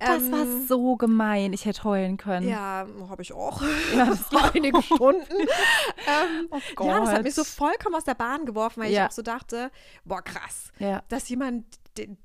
Das 0.00 0.22
ähm, 0.22 0.32
war 0.32 0.46
so 0.66 0.96
gemein. 0.96 1.52
Ich 1.52 1.66
hätte 1.66 1.84
heulen 1.84 2.16
können. 2.16 2.48
Ja, 2.48 2.86
habe 3.10 3.22
ich 3.22 3.34
auch. 3.34 3.60
Ja, 3.94 4.06
das 4.06 4.32
war 4.32 4.54
einige 4.54 4.80
Stunden. 4.82 5.26
ähm, 5.30 6.48
oh 6.50 6.84
ja, 6.86 7.00
das 7.00 7.10
hat 7.10 7.22
mich 7.24 7.34
so 7.34 7.44
vollkommen 7.44 7.94
aus 7.94 8.04
der 8.04 8.14
Bahn 8.14 8.46
geworfen, 8.46 8.82
weil 8.82 8.90
ich 8.90 9.00
auch 9.00 9.10
so 9.10 9.22
dachte, 9.22 9.70
boah, 10.04 10.22
krass, 10.22 10.72
dass 11.08 11.28
jemand 11.28 11.64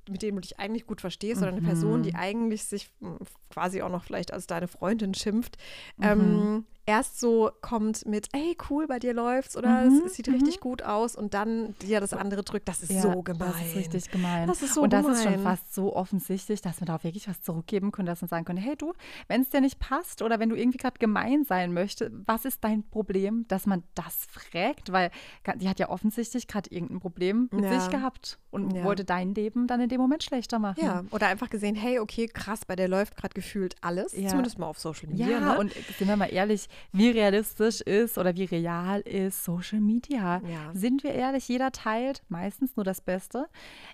mit 0.09 0.21
dem 0.21 0.35
du 0.35 0.41
dich 0.41 0.59
eigentlich 0.59 0.85
gut 0.85 0.99
verstehst 0.99 1.41
oder 1.41 1.51
eine 1.51 1.61
Person, 1.61 2.03
die 2.03 2.11
mhm. 2.11 2.17
eigentlich 2.17 2.65
sich 2.65 2.89
hm, 2.99 3.19
quasi 3.49 3.81
auch 3.81 3.89
noch 3.89 4.03
vielleicht 4.03 4.33
als 4.33 4.47
deine 4.47 4.67
Freundin 4.67 5.13
schimpft, 5.13 5.57
mhm. 5.95 6.03
ähm, 6.03 6.65
erst 6.85 7.19
so 7.19 7.51
kommt 7.61 8.05
mit, 8.05 8.27
hey, 8.33 8.57
cool, 8.69 8.87
bei 8.87 8.99
dir 8.99 9.13
läuft's 9.13 9.55
oder 9.55 9.81
mhm, 9.81 10.03
es, 10.05 10.15
sieht 10.15 10.27
mhm. 10.27 10.35
richtig 10.35 10.59
gut 10.59 10.81
aus 10.81 11.15
und 11.15 11.33
dann 11.33 11.75
dir 11.81 11.99
das 11.99 12.13
andere 12.13 12.43
drückt, 12.43 12.67
das 12.67 12.81
ist 12.81 12.91
ja, 12.91 13.01
so 13.01 13.21
gemein. 13.21 13.51
Das 13.51 13.61
ist 13.61 13.75
richtig 13.75 14.11
gemein. 14.11 14.47
Das 14.47 14.61
ist 14.61 14.73
so 14.73 14.81
und 14.81 14.91
das 14.91 15.05
gemein. 15.05 15.17
ist 15.17 15.23
schon 15.23 15.39
fast 15.43 15.73
so 15.73 15.95
offensichtlich, 15.95 16.61
dass 16.61 16.79
man 16.79 16.87
da 16.87 16.95
auch 16.95 17.03
wirklich 17.03 17.27
was 17.27 17.41
zurückgeben 17.41 17.91
könnte, 17.91 18.11
dass 18.11 18.21
man 18.21 18.29
sagen 18.29 18.45
könnte, 18.45 18.61
hey 18.61 18.75
du, 18.75 18.93
wenn 19.27 19.41
es 19.41 19.49
dir 19.49 19.61
nicht 19.61 19.79
passt 19.79 20.21
oder 20.21 20.39
wenn 20.39 20.49
du 20.49 20.55
irgendwie 20.55 20.77
gerade 20.77 20.97
gemein 20.99 21.43
sein 21.43 21.73
möchtest, 21.73 22.11
was 22.25 22.45
ist 22.45 22.63
dein 22.63 22.83
Problem, 22.83 23.45
dass 23.47 23.65
man 23.65 23.83
das 23.93 24.25
fragt, 24.29 24.91
weil 24.91 25.11
die 25.55 25.69
hat 25.69 25.79
ja 25.79 25.89
offensichtlich 25.89 26.47
gerade 26.47 26.69
irgendein 26.71 26.99
Problem 26.99 27.49
mit 27.51 27.65
ja. 27.65 27.79
sich 27.79 27.89
gehabt 27.89 28.39
und 28.49 28.83
wollte 28.83 29.05
dein 29.05 29.33
Leben 29.33 29.67
dann 29.67 29.79
in 29.81 29.89
dem 29.89 30.01
Moment 30.01 30.23
schlechter 30.23 30.59
machen. 30.59 30.83
Ja, 30.83 31.03
oder 31.11 31.27
einfach 31.27 31.49
gesehen, 31.49 31.75
hey, 31.75 31.99
okay, 31.99 32.27
krass, 32.27 32.65
bei 32.65 32.75
der 32.75 32.87
läuft 32.87 33.15
gerade 33.15 33.33
gefühlt 33.33 33.75
alles, 33.81 34.11
zumindest 34.11 34.59
mal 34.59 34.67
auf 34.67 34.79
Social 34.79 35.09
Media. 35.09 35.27
Ja, 35.27 35.39
ne? 35.39 35.59
und 35.59 35.73
sind 35.97 36.07
wir 36.07 36.17
mal 36.17 36.25
ehrlich, 36.25 36.67
wie 36.91 37.09
realistisch 37.09 37.81
ist 37.81 38.17
oder 38.17 38.35
wie 38.35 38.45
real 38.45 39.01
ist 39.01 39.43
Social 39.43 39.79
Media. 39.79 40.41
Ja. 40.47 40.71
Sind 40.73 41.03
wir 41.03 41.13
ehrlich, 41.13 41.47
jeder 41.47 41.71
teilt 41.71 42.23
meistens 42.29 42.75
nur 42.75 42.83
das 42.83 43.01
Beste. 43.01 43.47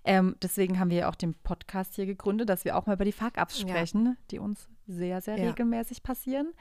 Ähm, 0.04 0.36
deswegen 0.42 0.80
haben 0.80 0.90
wir 0.90 0.98
ja 0.98 1.10
auch 1.10 1.16
den 1.16 1.34
Podcast 1.34 1.96
hier 1.96 2.06
gegründet, 2.06 2.50
dass 2.50 2.66
wir 2.66 2.78
auch 2.78 2.86
mal 2.86 2.94
über 2.94 3.06
die 3.06 3.12
Fuck-Ups 3.12 3.60
sprechen, 3.60 4.06
ja. 4.06 4.16
die 4.32 4.40
uns 4.40 4.68
sehr, 4.88 5.22
sehr 5.22 5.38
ja. 5.38 5.50
regelmäßig 5.50 6.04
passieren. 6.04 6.54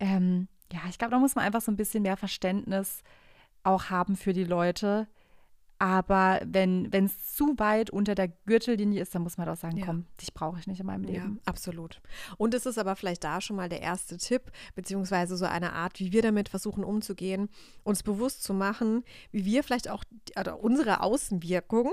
Ähm, 0.00 0.48
ja, 0.72 0.80
ich 0.88 0.98
glaube, 0.98 1.12
da 1.12 1.18
muss 1.18 1.34
man 1.34 1.44
einfach 1.44 1.60
so 1.60 1.70
ein 1.70 1.76
bisschen 1.76 2.02
mehr 2.02 2.16
Verständnis 2.16 3.02
auch 3.62 3.90
haben 3.90 4.16
für 4.16 4.32
die 4.32 4.44
Leute, 4.44 5.08
aber 5.84 6.40
wenn 6.46 6.88
es 6.94 7.34
zu 7.34 7.58
weit 7.58 7.90
unter 7.90 8.14
der 8.14 8.28
Gürtellinie 8.46 9.02
ist, 9.02 9.14
dann 9.14 9.20
muss 9.20 9.36
man 9.36 9.46
doch 9.46 9.56
sagen, 9.56 9.76
ja. 9.76 9.84
komm, 9.84 10.06
dich 10.18 10.32
brauche 10.32 10.58
ich 10.58 10.66
nicht 10.66 10.80
in 10.80 10.86
meinem 10.86 11.04
Leben. 11.04 11.34
Ja, 11.34 11.42
absolut. 11.44 12.00
Und 12.38 12.54
es 12.54 12.64
ist 12.64 12.78
aber 12.78 12.96
vielleicht 12.96 13.22
da 13.22 13.42
schon 13.42 13.56
mal 13.56 13.68
der 13.68 13.82
erste 13.82 14.16
Tipp, 14.16 14.50
beziehungsweise 14.74 15.36
so 15.36 15.44
eine 15.44 15.74
Art, 15.74 16.00
wie 16.00 16.10
wir 16.10 16.22
damit 16.22 16.48
versuchen 16.48 16.84
umzugehen, 16.84 17.50
uns 17.82 18.02
bewusst 18.02 18.44
zu 18.44 18.54
machen, 18.54 19.04
wie 19.30 19.44
wir 19.44 19.62
vielleicht 19.62 19.90
auch 19.90 20.04
also 20.34 20.56
unsere 20.56 21.02
Außenwirkung 21.02 21.92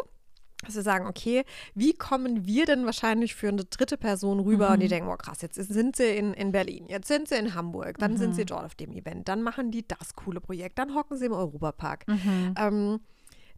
dass 0.64 0.76
wir 0.76 0.84
sagen, 0.84 1.08
okay, 1.08 1.44
wie 1.74 1.94
kommen 1.94 2.46
wir 2.46 2.68
denn 2.68 2.86
wahrscheinlich 2.86 3.34
für 3.34 3.48
eine 3.48 3.66
dritte 3.66 3.98
Person 3.98 4.40
rüber 4.40 4.68
mhm. 4.68 4.74
und 4.74 4.80
die 4.82 4.90
denken, 4.90 5.10
oh 5.10 5.18
krass, 5.18 5.42
jetzt 5.42 5.56
sind 5.56 5.96
sie 5.96 6.16
in, 6.16 6.36
in 6.36 6.52
Berlin, 6.52 6.86
jetzt 6.88 7.08
sind 7.08 7.28
sie 7.28 7.36
in 7.36 7.56
Hamburg, 7.56 7.98
dann 7.98 8.12
mhm. 8.12 8.18
sind 8.18 8.36
sie 8.36 8.46
dort 8.46 8.64
auf 8.64 8.76
dem 8.76 8.92
Event, 8.92 9.28
dann 9.28 9.42
machen 9.42 9.72
die 9.72 9.88
das 9.88 10.14
coole 10.16 10.40
Projekt, 10.40 10.78
dann 10.78 10.94
hocken 10.94 11.18
sie 11.18 11.26
im 11.26 11.34
Europapark. 11.34 12.08
Mhm. 12.08 12.54
Ähm, 12.60 13.00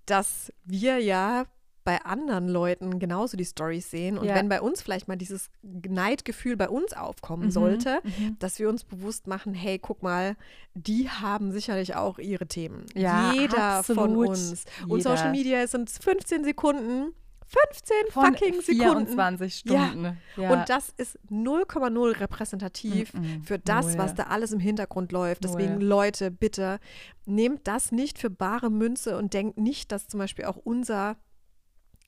dass 0.05 0.51
wir 0.65 0.99
ja 0.99 1.45
bei 1.83 2.01
anderen 2.05 2.47
Leuten 2.47 2.99
genauso 2.99 3.35
die 3.37 3.45
Stories 3.45 3.91
sehen. 3.91 4.17
Und 4.17 4.27
ja. 4.27 4.35
wenn 4.35 4.49
bei 4.49 4.61
uns 4.61 4.81
vielleicht 4.81 5.07
mal 5.07 5.17
dieses 5.17 5.49
Neidgefühl 5.61 6.55
bei 6.55 6.69
uns 6.69 6.93
aufkommen 6.93 7.45
mhm, 7.45 7.51
sollte, 7.51 7.99
mhm. 8.03 8.37
dass 8.39 8.59
wir 8.59 8.69
uns 8.69 8.83
bewusst 8.83 9.27
machen, 9.27 9.53
hey, 9.53 9.79
guck 9.79 10.01
mal, 10.01 10.35
die 10.73 11.09
haben 11.09 11.51
sicherlich 11.51 11.95
auch 11.95 12.19
ihre 12.19 12.47
Themen. 12.47 12.85
Ja, 12.95 13.33
Jeder 13.33 13.63
absolut. 13.63 14.01
von 14.01 14.15
uns. 14.15 14.65
Jeder. 14.79 14.91
Und 14.91 15.03
Social 15.03 15.31
Media 15.31 15.67
sind 15.67 15.89
15 15.89 16.43
Sekunden 16.43 17.13
15 17.53 17.95
Von 18.09 18.25
fucking 18.25 18.61
Sekunden. 18.61 19.07
24 19.07 19.55
Stunden. 19.55 20.17
Ja. 20.37 20.43
ja. 20.43 20.53
Und 20.53 20.69
das 20.69 20.89
ist 20.97 21.19
0,0 21.29 22.19
repräsentativ 22.19 23.13
mm 23.13 23.17
-mm. 23.17 23.45
für 23.45 23.59
das, 23.59 23.87
Null. 23.87 23.97
was 23.99 24.15
da 24.15 24.23
alles 24.23 24.51
im 24.51 24.59
Hintergrund 24.59 25.11
läuft. 25.11 25.43
Deswegen, 25.43 25.75
Null. 25.75 25.83
Leute, 25.83 26.31
bitte 26.31 26.79
nehmt 27.25 27.67
das 27.67 27.91
nicht 27.91 28.17
für 28.17 28.29
bare 28.29 28.69
Münze 28.69 29.17
und 29.17 29.33
denkt 29.33 29.57
nicht, 29.57 29.91
dass 29.91 30.07
zum 30.07 30.19
Beispiel 30.19 30.45
auch 30.45 30.57
unser 30.57 31.17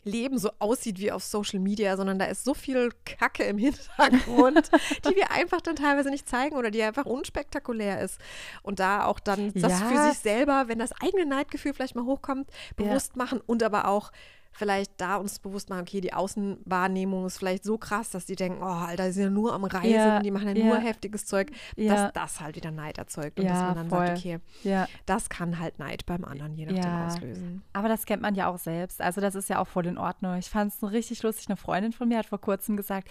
Leben 0.06 0.38
so 0.38 0.52
aussieht 0.60 1.00
wie 1.00 1.12
auf 1.12 1.24
Social 1.24 1.60
Media, 1.60 1.98
sondern 1.98 2.20
da 2.20 2.26
ist 2.26 2.44
so 2.44 2.54
viel 2.54 2.92
Kacke 3.06 3.44
im 3.44 3.58
Hintergrund, 3.60 4.70
die 5.04 5.16
wir 5.16 5.32
einfach 5.32 5.62
dann 5.62 5.76
teilweise 5.76 6.10
nicht 6.10 6.30
zeigen 6.30 6.56
oder 6.56 6.72
die 6.72 6.84
einfach 6.84 7.06
unspektakulär 7.06 8.02
ist. 8.02 8.20
Und 8.62 8.80
da 8.80 9.06
auch 9.06 9.20
dann 9.20 9.52
das 9.54 9.80
ja. 9.80 9.88
für 9.88 10.10
sich 10.10 10.20
selber, 10.20 10.68
wenn 10.68 10.80
das 10.80 10.92
eigene 11.02 11.26
Neidgefühl 11.26 11.74
vielleicht 11.74 11.96
mal 11.96 12.06
hochkommt, 12.06 12.50
bewusst 12.76 13.14
ja. 13.16 13.24
machen 13.24 13.42
und 13.46 13.64
aber 13.64 13.88
auch 13.88 14.12
vielleicht 14.56 14.92
da 14.98 15.18
uns 15.18 15.40
bewusst 15.40 15.70
machen, 15.70 15.82
okay, 15.82 16.00
die 16.00 16.14
Außenwahrnehmung 16.14 17.26
ist 17.26 17.38
vielleicht 17.38 17.66
so 17.66 17.78
krass, 17.78 18.12
dass 18.12 18.26
die 18.26 18.36
denken, 18.36 18.64
oh, 18.64 18.66
Alter, 18.66 19.06
die 19.08 19.12
sind 19.12 19.24
ja 19.24 19.30
nur 19.30 19.54
am 19.54 19.66
Reisen, 19.66 19.92
ja, 19.92 20.20
die 20.22 20.32
machen 20.32 20.48
ja, 20.48 20.56
ja, 20.56 20.66
nur 20.66 20.78
heftiges 20.78 21.26
Zeug, 21.26 21.52
dass 21.76 22.14
das 22.14 22.40
halt 22.40 22.56
wieder 22.56 22.72
Neid 22.72 22.98
erzeugt 22.98 23.40
und 23.40 23.48
dass 23.48 23.60
man 23.60 23.76
dann 23.76 23.90
voll. 23.90 24.08
sagt, 24.08 24.20
okay, 24.20 24.40
das 25.06 25.30
kann 25.30 25.60
halt 25.60 25.78
Neid 25.80 26.06
beim 26.06 26.24
anderen 26.24 26.56
je 26.56 26.66
nachdem 26.66 27.06
auslösen. 27.06 27.64
Aber 27.74 27.90
das 27.90 28.06
kennt 28.06 28.22
man 28.22 28.36
ja 28.36 28.48
auch 28.48 28.58
selbst. 28.58 29.02
Also 29.02 29.20
das 29.20 29.36
ist 29.36 29.50
ja 29.50 29.60
auch 29.60 29.68
voll 29.68 29.86
in 29.88 29.98
Ordnung. 29.98 30.38
Ich 30.38 30.50
fand 30.50 30.72
es 30.72 30.80
so 30.80 30.88
richtig 30.88 31.22
lustig. 31.24 31.50
Eine 31.50 31.58
Freundin 31.58 31.92
von 31.92 32.08
mir 32.08 32.18
hat 32.18 32.26
vor 32.26 32.40
kurzem 32.40 32.78
gesagt, 32.78 33.10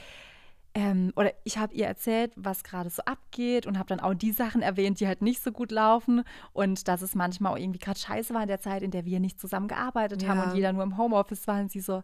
ähm, 0.75 1.13
oder 1.15 1.33
ich 1.45 1.57
habe 1.57 1.73
ihr 1.75 1.87
erzählt, 1.87 2.33
was 2.37 2.65
gerade 2.65 2.91
so 2.91 3.03
abgeht 3.05 3.67
und 3.67 3.79
habe 3.79 3.89
dann 3.89 4.01
auch 4.01 4.15
die 4.15 4.33
Sachen 4.33 4.61
erwähnt, 4.61 4.99
die 4.99 5.07
halt 5.07 5.23
nicht 5.23 5.43
so 5.43 5.53
gut 5.53 5.71
laufen 5.71 6.25
und 6.53 6.89
dass 6.89 7.01
es 7.01 7.15
manchmal 7.15 7.53
auch 7.53 7.59
irgendwie 7.59 7.79
gerade 7.79 7.99
scheiße 7.99 8.35
war 8.35 8.43
in 8.43 8.49
der 8.49 8.61
Zeit, 8.61 8.83
in 8.83 8.91
der 8.91 9.05
wir 9.05 9.21
nicht 9.21 9.41
zusammen 9.41 9.69
gearbeitet 9.69 10.23
ja. 10.23 10.29
haben 10.29 10.41
und 10.41 10.57
jeder 10.57 10.73
nur 10.73 10.83
im 10.83 10.99
Homeoffice 10.99 11.47
war 11.47 11.61
und 11.61 11.71
sie 11.71 11.81
so, 11.81 12.03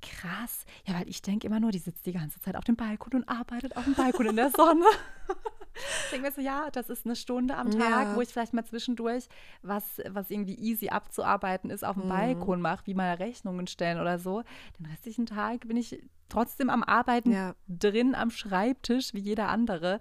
krass. 0.00 0.64
Ja, 0.86 0.94
weil 0.94 1.08
ich 1.08 1.22
denke 1.22 1.46
immer 1.46 1.60
nur, 1.60 1.70
die 1.70 1.78
sitzt 1.78 2.06
die 2.06 2.12
ganze 2.12 2.40
Zeit 2.40 2.56
auf 2.56 2.64
dem 2.64 2.76
Balkon 2.76 3.14
und 3.14 3.28
arbeitet 3.28 3.76
auf 3.76 3.84
dem 3.84 3.94
Balkon 3.94 4.26
in 4.26 4.36
der 4.36 4.50
Sonne. 4.50 4.84
ich 6.04 6.10
denke 6.10 6.26
mir 6.26 6.32
so, 6.32 6.40
ja, 6.40 6.68
das 6.70 6.90
ist 6.90 7.04
eine 7.04 7.16
Stunde 7.16 7.56
am 7.56 7.70
Tag, 7.70 8.08
ja. 8.08 8.16
wo 8.16 8.20
ich 8.20 8.28
vielleicht 8.28 8.54
mal 8.54 8.64
zwischendurch 8.64 9.28
was, 9.62 9.84
was 10.08 10.30
irgendwie 10.30 10.54
easy 10.54 10.88
abzuarbeiten 10.88 11.70
ist, 11.70 11.84
auf 11.84 11.96
dem 11.96 12.04
mhm. 12.04 12.10
Balkon 12.10 12.60
mache, 12.60 12.86
wie 12.86 12.94
mal 12.94 13.14
Rechnungen 13.14 13.66
stellen 13.66 14.00
oder 14.00 14.18
so. 14.18 14.42
Den 14.78 14.86
restlichen 14.86 15.26
Tag 15.26 15.66
bin 15.68 15.76
ich 15.76 16.00
trotzdem 16.28 16.70
am 16.70 16.82
Arbeiten 16.82 17.32
ja. 17.32 17.54
drin 17.68 18.14
am 18.14 18.30
Schreibtisch 18.30 19.14
wie 19.14 19.20
jeder 19.20 19.48
andere. 19.48 20.00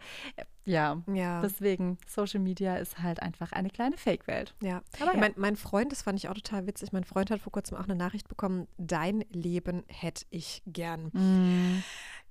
Ja, 0.65 1.01
ja, 1.07 1.39
deswegen 1.39 1.98
Social 2.07 2.41
Media 2.41 2.75
ist 2.75 3.01
halt 3.01 3.22
einfach 3.22 3.53
eine 3.53 3.69
kleine 3.69 3.96
Fake-Welt. 3.96 4.53
Ja, 4.62 4.81
aber 5.00 5.13
ja. 5.13 5.19
Mein, 5.19 5.34
mein, 5.38 5.55
Freund, 5.55 5.93
das 5.93 6.01
fand 6.01 6.19
ich 6.19 6.27
auch 6.27 6.34
total 6.34 6.67
witzig. 6.67 6.91
Mein 6.91 7.05
Freund 7.05 7.31
hat 7.31 7.39
vor 7.39 7.53
kurzem 7.53 7.77
auch 7.77 7.86
eine 7.86 7.96
Nachricht 7.96 8.27
bekommen: 8.27 8.67
Dein 8.77 9.24
Leben 9.31 9.86
hätte 9.88 10.25
ich 10.29 10.62
gern. 10.65 11.05
Mm. 11.13 11.84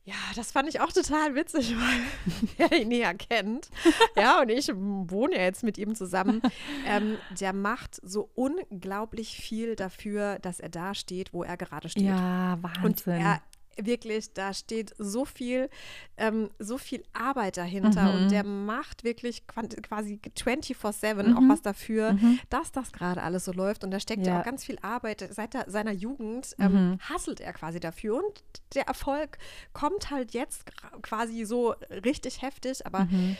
Ja, 0.06 0.14
das 0.36 0.52
fand 0.52 0.68
ich 0.68 0.80
auch 0.80 0.92
total 0.92 1.34
witzig, 1.34 1.74
weil 2.58 2.70
er 2.70 2.80
ihn 2.80 2.88
näher 2.88 3.14
kennt. 3.14 3.68
Ja, 4.16 4.40
und 4.40 4.48
ich 4.48 4.70
wohne 4.74 5.36
ja 5.36 5.42
jetzt 5.42 5.62
mit 5.62 5.76
ihm 5.76 5.94
zusammen. 5.94 6.40
Ähm, 6.86 7.18
der 7.38 7.52
macht 7.52 8.00
so 8.02 8.30
unglaublich 8.34 9.36
viel 9.36 9.76
dafür, 9.76 10.38
dass 10.38 10.58
er 10.58 10.70
da 10.70 10.94
steht, 10.94 11.34
wo 11.34 11.42
er 11.42 11.56
gerade 11.56 11.88
steht. 11.88 12.04
Ja, 12.04 12.56
Wahnsinn. 12.62 12.84
Und 12.84 13.06
er 13.06 13.42
wirklich, 13.76 14.32
da 14.32 14.52
steht 14.52 14.94
so 14.98 15.24
viel, 15.24 15.68
ähm, 16.16 16.50
so 16.58 16.78
viel 16.78 17.02
Arbeit 17.12 17.56
dahinter 17.56 18.12
mhm. 18.12 18.22
und 18.22 18.30
der 18.30 18.44
macht 18.44 19.04
wirklich 19.04 19.46
quasi 19.46 20.20
24-7 20.36 21.22
mhm. 21.22 21.36
auch 21.36 21.48
was 21.48 21.62
dafür, 21.62 22.14
mhm. 22.14 22.38
dass 22.50 22.72
das 22.72 22.92
gerade 22.92 23.22
alles 23.22 23.44
so 23.44 23.52
läuft 23.52 23.84
und 23.84 23.90
da 23.90 24.00
steckt 24.00 24.26
ja. 24.26 24.34
ja 24.34 24.40
auch 24.40 24.44
ganz 24.44 24.64
viel 24.64 24.78
Arbeit. 24.82 25.26
Seit 25.30 25.54
der, 25.54 25.70
seiner 25.70 25.92
Jugend 25.92 26.54
ähm, 26.58 26.72
mhm. 26.72 26.98
hasselt 27.00 27.40
er 27.40 27.52
quasi 27.52 27.80
dafür 27.80 28.16
und 28.16 28.42
der 28.74 28.86
Erfolg 28.86 29.38
kommt 29.72 30.10
halt 30.10 30.32
jetzt 30.32 30.64
quasi 31.02 31.44
so 31.44 31.74
richtig 32.04 32.42
heftig, 32.42 32.86
aber 32.86 33.04
mhm 33.04 33.36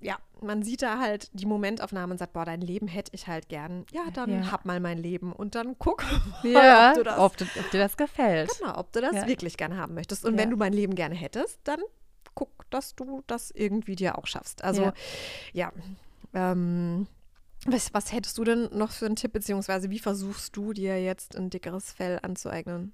ja, 0.00 0.18
man 0.40 0.62
sieht 0.62 0.82
da 0.82 0.98
halt 0.98 1.30
die 1.32 1.46
Momentaufnahmen 1.46 2.12
und 2.12 2.18
sagt, 2.18 2.32
boah, 2.32 2.44
dein 2.44 2.60
Leben 2.60 2.86
hätte 2.88 3.12
ich 3.14 3.26
halt 3.26 3.48
gern. 3.48 3.86
Ja, 3.92 4.10
dann 4.12 4.30
ja. 4.30 4.52
hab 4.52 4.64
mal 4.64 4.80
mein 4.80 4.98
Leben 4.98 5.32
und 5.32 5.54
dann 5.54 5.76
guck 5.78 6.04
mal, 6.04 6.20
ja, 6.52 6.94
ob, 7.18 7.36
das, 7.36 7.48
ob, 7.56 7.64
ob, 7.64 7.70
dir 7.70 7.80
das 7.80 7.96
gefällt. 7.96 8.50
Genau, 8.58 8.78
ob 8.78 8.92
du 8.92 9.00
das 9.00 9.14
ja. 9.14 9.26
wirklich 9.26 9.56
gerne 9.56 9.76
haben 9.76 9.94
möchtest. 9.94 10.24
Und 10.24 10.36
wenn 10.36 10.50
du 10.50 10.56
mein 10.56 10.72
Leben 10.72 10.94
gerne 10.94 11.14
hättest, 11.14 11.60
dann 11.64 11.80
guck, 12.34 12.68
dass 12.70 12.94
du 12.94 13.22
das 13.26 13.50
irgendwie 13.50 13.96
dir 13.96 14.18
auch 14.18 14.26
schaffst. 14.26 14.62
Also, 14.64 14.92
ja, 15.52 15.72
ähm, 16.34 17.06
was, 17.66 17.94
was 17.94 18.12
hättest 18.12 18.38
du 18.38 18.44
denn 18.44 18.68
noch 18.72 18.90
für 18.90 19.06
einen 19.06 19.16
Tipp, 19.16 19.32
beziehungsweise 19.32 19.90
wie 19.90 19.98
versuchst 19.98 20.56
du 20.56 20.72
dir 20.72 21.02
jetzt 21.02 21.36
ein 21.36 21.50
dickeres 21.50 21.92
Fell 21.92 22.18
anzueignen? 22.22 22.92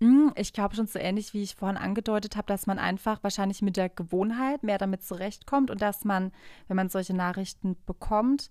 Hm, 0.00 0.32
ich 0.36 0.52
glaube 0.52 0.74
schon 0.74 0.86
so 0.86 0.98
ähnlich, 0.98 1.34
wie 1.34 1.42
ich 1.42 1.54
vorhin 1.54 1.76
angedeutet 1.76 2.36
habe, 2.36 2.46
dass 2.46 2.66
man 2.66 2.78
einfach 2.78 3.22
wahrscheinlich 3.22 3.62
mit 3.62 3.76
der 3.76 3.88
Gewohnheit 3.88 4.62
mehr 4.62 4.78
damit 4.78 5.02
zurechtkommt 5.02 5.70
und 5.70 5.80
dass 5.80 6.04
man, 6.04 6.32
wenn 6.68 6.76
man 6.76 6.88
solche 6.88 7.14
Nachrichten 7.14 7.76
bekommt, 7.86 8.50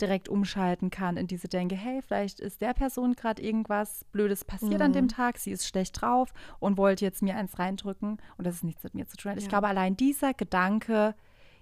direkt 0.00 0.28
umschalten 0.28 0.90
kann 0.90 1.16
in 1.16 1.26
diese 1.26 1.48
Denke, 1.48 1.74
hey, 1.74 2.02
vielleicht 2.02 2.40
ist 2.40 2.60
der 2.60 2.74
Person 2.74 3.14
gerade 3.14 3.42
irgendwas 3.42 4.04
Blödes 4.12 4.44
passiert 4.44 4.78
mhm. 4.78 4.82
an 4.82 4.92
dem 4.92 5.04
mhm. 5.04 5.10
Tag, 5.10 5.38
sie 5.38 5.50
ist 5.50 5.66
schlecht 5.66 6.00
drauf 6.00 6.32
und 6.58 6.76
wollte 6.76 7.04
jetzt 7.04 7.22
mir 7.22 7.36
eins 7.36 7.58
reindrücken 7.58 8.18
und 8.36 8.46
das 8.46 8.56
ist 8.56 8.64
nichts 8.64 8.84
mit 8.84 8.94
mir 8.94 9.06
zu 9.06 9.16
tun. 9.16 9.32
Ja. 9.32 9.38
Ich 9.38 9.48
glaube, 9.48 9.68
allein 9.68 9.96
dieser 9.96 10.34
Gedanke 10.34 11.14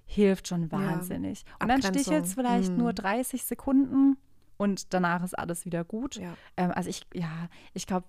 hilft 0.06 0.48
schon 0.48 0.70
wahnsinnig. 0.70 1.44
Ja. 1.46 1.54
Und 1.60 1.68
dann 1.68 1.82
stichelst 1.82 2.34
vielleicht 2.34 2.72
mhm. 2.72 2.78
nur 2.78 2.92
30 2.92 3.42
Sekunden 3.42 4.16
und 4.56 4.94
danach 4.94 5.22
ist 5.24 5.38
alles 5.38 5.64
wieder 5.64 5.84
gut. 5.84 6.16
Ja. 6.16 6.36
Ähm, 6.56 6.70
also 6.74 6.88
ich, 6.88 7.02
ja, 7.12 7.48
ich 7.72 7.86
glaube, 7.86 8.06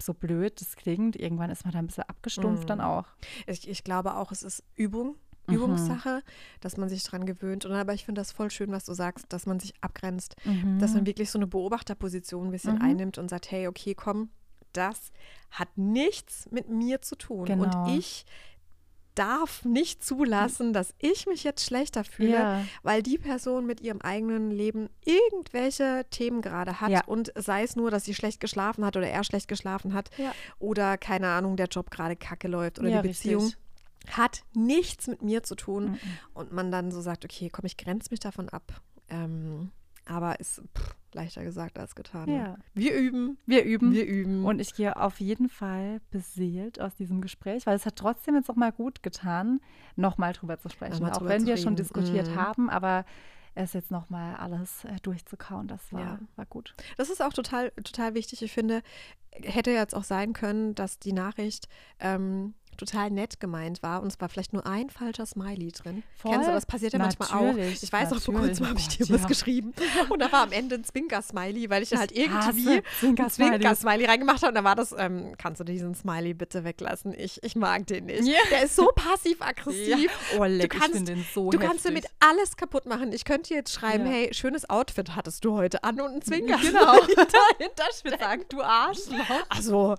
so 0.00 0.14
blöd 0.14 0.60
das 0.60 0.76
klingt, 0.76 1.16
irgendwann 1.16 1.50
ist 1.50 1.64
man 1.64 1.72
da 1.72 1.78
ein 1.78 1.86
bisschen 1.86 2.04
abgestumpft 2.04 2.64
mhm. 2.64 2.68
dann 2.68 2.80
auch. 2.80 3.06
Ich, 3.46 3.68
ich 3.68 3.84
glaube 3.84 4.16
auch, 4.16 4.32
es 4.32 4.42
ist 4.42 4.62
Übung. 4.76 5.16
Mhm. 5.46 5.54
Übungssache, 5.54 6.22
dass 6.60 6.76
man 6.76 6.88
sich 6.88 7.02
dran 7.02 7.24
gewöhnt. 7.24 7.64
Und 7.64 7.72
aber 7.72 7.94
ich 7.94 8.04
finde 8.04 8.20
das 8.20 8.30
voll 8.30 8.50
schön, 8.50 8.72
was 8.72 8.84
du 8.84 8.92
sagst, 8.92 9.26
dass 9.30 9.46
man 9.46 9.58
sich 9.58 9.72
abgrenzt, 9.80 10.36
mhm. 10.44 10.78
dass 10.78 10.92
man 10.94 11.06
wirklich 11.06 11.30
so 11.30 11.38
eine 11.38 11.46
Beobachterposition 11.46 12.48
ein 12.48 12.50
bisschen 12.50 12.76
mhm. 12.76 12.82
einnimmt 12.82 13.18
und 13.18 13.30
sagt, 13.30 13.50
hey, 13.50 13.66
okay, 13.66 13.94
komm, 13.94 14.30
das 14.72 15.10
hat 15.50 15.76
nichts 15.76 16.48
mit 16.50 16.68
mir 16.68 17.00
zu 17.00 17.16
tun. 17.16 17.46
Genau. 17.46 17.84
Und 17.84 17.98
ich 17.98 18.24
darf 19.14 19.64
nicht 19.64 20.04
zulassen, 20.04 20.72
dass 20.72 20.94
ich 20.98 21.26
mich 21.26 21.44
jetzt 21.44 21.64
schlechter 21.64 22.04
fühle, 22.04 22.32
ja. 22.32 22.64
weil 22.82 23.02
die 23.02 23.18
Person 23.18 23.66
mit 23.66 23.80
ihrem 23.80 24.00
eigenen 24.00 24.50
Leben 24.50 24.88
irgendwelche 25.04 26.06
Themen 26.10 26.42
gerade 26.42 26.80
hat 26.80 26.90
ja. 26.90 27.04
und 27.04 27.32
sei 27.36 27.62
es 27.62 27.76
nur, 27.76 27.90
dass 27.90 28.04
sie 28.04 28.14
schlecht 28.14 28.40
geschlafen 28.40 28.84
hat 28.84 28.96
oder 28.96 29.08
er 29.08 29.24
schlecht 29.24 29.48
geschlafen 29.48 29.94
hat 29.94 30.10
ja. 30.16 30.32
oder 30.58 30.96
keine 30.98 31.28
Ahnung, 31.28 31.56
der 31.56 31.66
Job 31.66 31.90
gerade 31.90 32.16
kacke 32.16 32.48
läuft 32.48 32.78
oder 32.78 33.02
die 33.02 33.08
Beziehung. 33.08 33.44
Richtig. 33.44 33.58
Hat 34.12 34.42
nichts 34.54 35.06
mit 35.08 35.22
mir 35.22 35.42
zu 35.42 35.54
tun. 35.54 35.90
Mhm. 35.90 35.98
Und 36.32 36.52
man 36.52 36.72
dann 36.72 36.90
so 36.90 37.02
sagt, 37.02 37.24
okay, 37.24 37.50
komm, 37.52 37.66
ich 37.66 37.76
grenze 37.76 38.08
mich 38.10 38.20
davon 38.20 38.48
ab. 38.48 38.80
Ähm, 39.10 39.72
aber 40.10 40.40
ist 40.40 40.62
pff, 40.76 40.96
leichter 41.14 41.44
gesagt 41.44 41.78
als 41.78 41.94
getan. 41.94 42.28
Ne? 42.28 42.36
Ja. 42.36 42.56
Wir 42.74 42.94
üben. 42.94 43.38
Wir 43.46 43.64
üben. 43.64 43.92
Wir 43.92 44.06
üben. 44.06 44.44
Und 44.44 44.60
ich 44.60 44.74
gehe 44.74 44.96
auf 44.96 45.20
jeden 45.20 45.48
Fall 45.48 46.00
beseelt 46.10 46.80
aus 46.80 46.94
diesem 46.94 47.20
Gespräch, 47.20 47.66
weil 47.66 47.76
es 47.76 47.86
hat 47.86 47.96
trotzdem 47.96 48.34
jetzt 48.34 48.50
auch 48.50 48.56
mal 48.56 48.72
gut 48.72 49.02
getan, 49.02 49.60
nochmal 49.96 50.32
drüber 50.32 50.58
zu 50.58 50.68
sprechen. 50.68 51.04
Auch 51.04 51.24
wenn 51.24 51.46
wir 51.46 51.54
reden. 51.54 51.62
schon 51.62 51.76
diskutiert 51.76 52.28
mhm. 52.28 52.36
haben, 52.36 52.70
aber 52.70 53.04
es 53.54 53.72
jetzt 53.72 53.90
nochmal 53.90 54.36
alles 54.36 54.84
äh, 54.84 54.96
durchzukauen, 55.02 55.66
das 55.66 55.92
war, 55.92 56.00
ja. 56.00 56.18
war 56.36 56.46
gut. 56.46 56.74
Das 56.96 57.10
ist 57.10 57.20
auch 57.20 57.32
total, 57.32 57.70
total 57.70 58.14
wichtig. 58.14 58.42
Ich 58.42 58.52
finde, 58.52 58.82
hätte 59.32 59.70
jetzt 59.70 59.94
auch 59.94 60.04
sein 60.04 60.32
können, 60.32 60.74
dass 60.74 60.98
die 60.98 61.12
Nachricht 61.12 61.68
ähm, 61.98 62.54
total 62.80 63.10
nett 63.10 63.40
gemeint 63.40 63.82
war 63.82 64.02
und 64.02 64.08
es 64.08 64.20
war 64.20 64.28
vielleicht 64.28 64.52
nur 64.52 64.66
ein 64.66 64.90
falscher 64.90 65.26
Smiley 65.26 65.72
drin. 65.72 66.02
Voll? 66.16 66.32
Kennst 66.32 66.48
du, 66.48 66.52
das 66.52 66.66
passiert 66.66 66.92
ja 66.92 66.98
natürlich, 66.98 67.18
manchmal 67.18 67.50
auch. 67.50 67.56
Ich 67.56 67.92
weiß 67.92 68.12
auch, 68.12 68.20
vor 68.20 68.34
kurzem 68.34 68.68
habe 68.68 68.78
ich 68.78 68.88
dir 68.88 69.06
ja. 69.06 69.14
was 69.14 69.26
geschrieben 69.26 69.72
und 70.08 70.18
da 70.20 70.32
war 70.32 70.42
am 70.42 70.52
Ende 70.52 70.76
ein 70.76 70.84
Zwinker-Smiley, 70.84 71.70
weil 71.70 71.82
ich, 71.82 71.92
ich 71.92 71.98
halt 71.98 72.12
irgendwie 72.12 72.82
Zwinker-Smiley 72.98 73.74
Zwinker 73.76 74.08
reingemacht 74.08 74.42
habe 74.42 74.48
und 74.48 74.54
da 74.54 74.64
war 74.64 74.74
das, 74.74 74.94
ähm, 74.98 75.34
kannst 75.38 75.60
du 75.60 75.64
diesen 75.64 75.94
Smiley 75.94 76.34
bitte 76.34 76.64
weglassen? 76.64 77.14
Ich, 77.16 77.42
ich 77.42 77.56
mag 77.56 77.86
den 77.86 78.06
nicht. 78.06 78.26
Yeah. 78.26 78.38
Der 78.50 78.64
ist 78.64 78.76
so 78.76 78.90
passiv-aggressiv. 78.94 80.10
Ja. 80.32 80.38
Oh, 80.38 80.44
leck, 80.44 80.70
du 80.70 80.78
kannst, 80.78 81.08
den 81.08 81.24
so 81.34 81.50
Du 81.50 81.58
kannst 81.58 81.84
damit 81.84 82.06
alles 82.18 82.56
kaputt 82.56 82.86
machen. 82.86 83.12
Ich 83.12 83.24
könnte 83.24 83.54
jetzt 83.54 83.72
schreiben, 83.72 84.06
ja. 84.06 84.12
hey, 84.12 84.34
schönes 84.34 84.68
Outfit 84.68 85.14
hattest 85.16 85.44
du 85.44 85.54
heute 85.54 85.84
an 85.84 86.00
und 86.00 86.14
ein 86.14 86.22
Zwinker. 86.22 86.58
Genau. 86.70 86.92
dahinter 87.60 87.84
steckt. 87.94 88.52
du 88.52 88.62
Arschloch. 88.62 89.46
Also, 89.48 89.96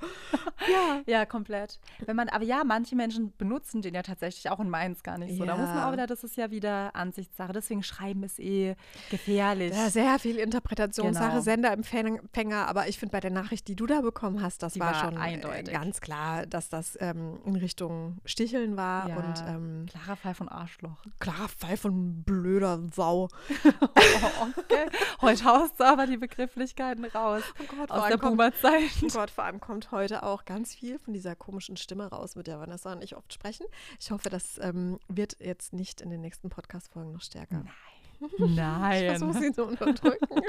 ja. 0.70 1.02
Ja, 1.06 1.26
komplett. 1.26 1.80
Wenn 2.06 2.16
man, 2.16 2.30
aber 2.30 2.44
ja, 2.44 2.64
manche 2.72 2.96
Menschen 2.96 3.34
benutzen 3.38 3.82
den 3.82 3.94
ja 3.94 4.02
tatsächlich 4.02 4.50
auch 4.50 4.62
in 4.62 4.70
Mainz 4.70 5.04
gar 5.04 5.18
nicht 5.18 5.36
so. 5.36 5.44
Ja. 5.44 5.52
Da 5.52 5.58
muss 5.58 5.68
man 5.68 5.84
auch 5.84 5.92
wieder, 5.92 6.08
das 6.08 6.24
ist 6.24 6.38
ja 6.38 6.52
wieder 6.52 6.96
Ansichtssache. 6.96 7.52
Deswegen 7.52 7.84
schreiben 7.84 8.24
ist 8.24 8.40
eh 8.40 8.78
gefährlich. 9.10 9.76
Ja, 9.76 9.90
sehr 9.90 10.18
viel 10.20 10.38
Interpretationssache, 10.38 11.32
genau. 11.32 11.42
Senderempfänger. 11.42 12.70
Aber 12.70 12.88
ich 12.88 12.98
finde 12.98 13.12
bei 13.12 13.20
der 13.20 13.32
Nachricht, 13.32 13.68
die 13.68 13.76
du 13.76 13.88
da 13.88 14.00
bekommen 14.00 14.42
hast, 14.42 14.64
das 14.64 14.80
war, 14.80 14.94
war, 14.94 15.00
schon 15.02 15.18
äh, 15.18 15.20
eindeutig. 15.20 15.74
ganz 15.74 16.00
klar, 16.00 16.46
dass 16.46 16.70
das 16.70 16.98
ähm, 17.02 17.42
in 17.46 17.58
Richtung 17.58 18.20
Sticheln 18.24 18.78
war. 18.78 19.10
Ja. 19.10 19.18
Und, 19.18 19.44
ähm, 19.50 19.86
klarer 19.92 20.16
Fall 20.16 20.34
von 20.34 20.48
Arschloch. 20.48 21.04
Klarer 21.20 21.50
Fall 21.50 21.76
von 21.76 22.24
blöder 22.24 22.80
Sau. 22.94 23.28
oh, 23.66 24.48
okay. 24.56 24.86
Heute 25.20 25.44
haust 25.44 25.78
du 25.78 25.84
aber 25.84 26.08
die 26.08 26.18
Begrifflichkeiten 26.18 27.04
raus. 27.04 27.44
Oh 27.60 27.76
Gott, 27.76 27.92
aus 27.92 28.08
der 28.08 28.18
Boomer-Zeit. 28.18 28.92
Oh 29.04 29.08
Gott, 29.12 29.30
vor 29.30 29.44
allem 29.44 29.60
kommt 29.60 29.92
heute 29.92 30.24
auch 30.24 30.46
ganz 30.46 30.74
viel 30.74 31.00
von 31.00 31.14
dieser 31.14 31.36
komischen 31.36 31.76
Stimme 31.76 32.08
raus, 32.08 32.38
mit 32.38 32.48
der 32.52 32.60
Vanessa 32.60 32.92
und 32.92 33.04
ich 33.04 33.16
oft 33.16 33.34
sprechen. 33.34 33.66
Ich 34.00 34.12
hoffe, 34.12 34.30
das 34.30 34.60
ähm, 34.62 35.00
wird 35.08 35.38
jetzt 35.40 35.74
nicht 35.74 36.02
in 36.02 36.10
den 36.10 36.22
nächsten 36.22 36.50
Podcast-Folgen 36.50 37.12
noch 37.12 37.22
stärker. 37.22 37.64
Nein. 37.64 38.30
Nein. 38.56 39.04
Ich 39.04 39.10
versuche 39.18 39.40
sie 39.40 39.52
zu 39.52 39.66
unterdrücken. 39.66 40.28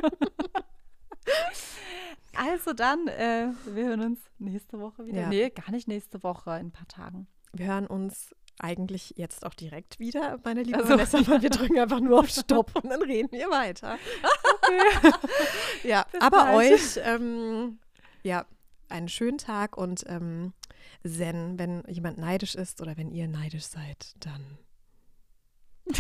also 2.37 2.73
dann, 2.73 3.07
äh, 3.09 3.49
wir 3.67 3.85
hören 3.85 4.01
uns 4.01 4.21
nächste 4.39 4.79
Woche 4.81 5.07
wieder. 5.07 5.23
Ja. 5.23 5.29
Nee, 5.29 5.51
gar 5.51 5.71
nicht 5.71 5.89
nächste 5.89 6.23
Woche, 6.23 6.51
in 6.51 6.67
ein 6.67 6.73
paar 6.73 6.89
Tagen. 6.89 7.29
Wir 7.53 7.67
hören 7.67 7.87
uns 7.87 8.35
eigentlich 8.59 9.15
jetzt 9.17 9.47
auch 9.47 9.55
direkt 9.55 9.99
wieder, 9.99 10.39
meine 10.45 10.63
liebe 10.63 10.79
also. 10.79 10.91
Vanessa, 10.91 11.27
weil 11.27 11.43
wir 11.43 11.51
drücken 11.51 11.79
einfach 11.79 12.01
nur 12.01 12.21
auf 12.21 12.29
Stopp 12.31 12.77
und 12.77 12.91
dann 12.91 13.03
reden 13.03 13.33
wir 13.33 13.51
weiter. 13.51 13.99
Okay. 14.63 15.13
ja, 15.85 16.05
Bis 16.11 16.21
aber 16.21 16.45
gleich. 16.45 16.73
euch, 16.73 17.01
ähm, 17.03 17.79
ja, 18.23 18.45
einen 18.89 19.09
schönen 19.09 19.39
Tag 19.39 19.77
und 19.77 20.05
ähm, 20.07 20.53
Zen, 21.05 21.59
wenn 21.59 21.83
jemand 21.89 22.19
neidisch 22.19 22.55
ist 22.55 22.81
oder 22.81 22.97
wenn 22.97 23.11
ihr 23.11 23.29
neidisch 23.29 23.65
seid, 23.65 24.15
dann. 24.21 24.59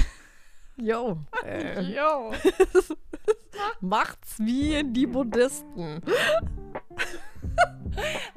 Jo. 0.76 1.18
Äh, 1.44 1.80
jo. 1.82 2.32
Macht's 3.80 4.38
wie 4.38 4.82
die 4.84 5.06
Buddhisten. 5.06 6.00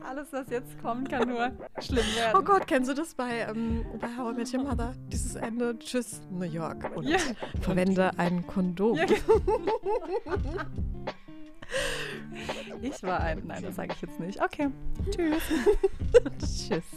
Alles, 0.04 0.34
was 0.34 0.49
jetzt 0.49 0.78
kommt, 0.82 1.10
kann 1.10 1.30
nur 1.30 1.51
schlimm 1.80 2.06
werden. 2.15 2.38
Oh 2.38 2.43
Gott, 2.43 2.67
kennst 2.67 2.89
du 2.89 2.93
das 2.93 3.15
bei, 3.15 3.47
ähm, 3.49 3.86
bei 3.99 4.08
How 4.17 4.34
I 4.34 4.38
Met 4.38 4.54
Your 4.54 4.63
Mother? 4.63 4.93
Dieses 5.08 5.36
Ende, 5.36 5.80
tschüss, 5.80 6.21
New 6.30 6.45
York. 6.45 6.91
Und 6.95 7.08
ja. 7.08 7.17
verwende 7.62 8.12
ein 8.17 8.45
Kondom. 8.45 8.97
Ja. 8.97 9.06
Ich 12.82 13.04
war 13.04 13.19
ein. 13.19 13.43
Nein, 13.45 13.63
das 13.63 13.76
sage 13.76 13.93
ich 13.93 14.02
jetzt 14.02 14.19
nicht. 14.19 14.41
Okay. 14.41 14.69
Tschüss. 15.12 15.43
Tschüss. 16.39 16.84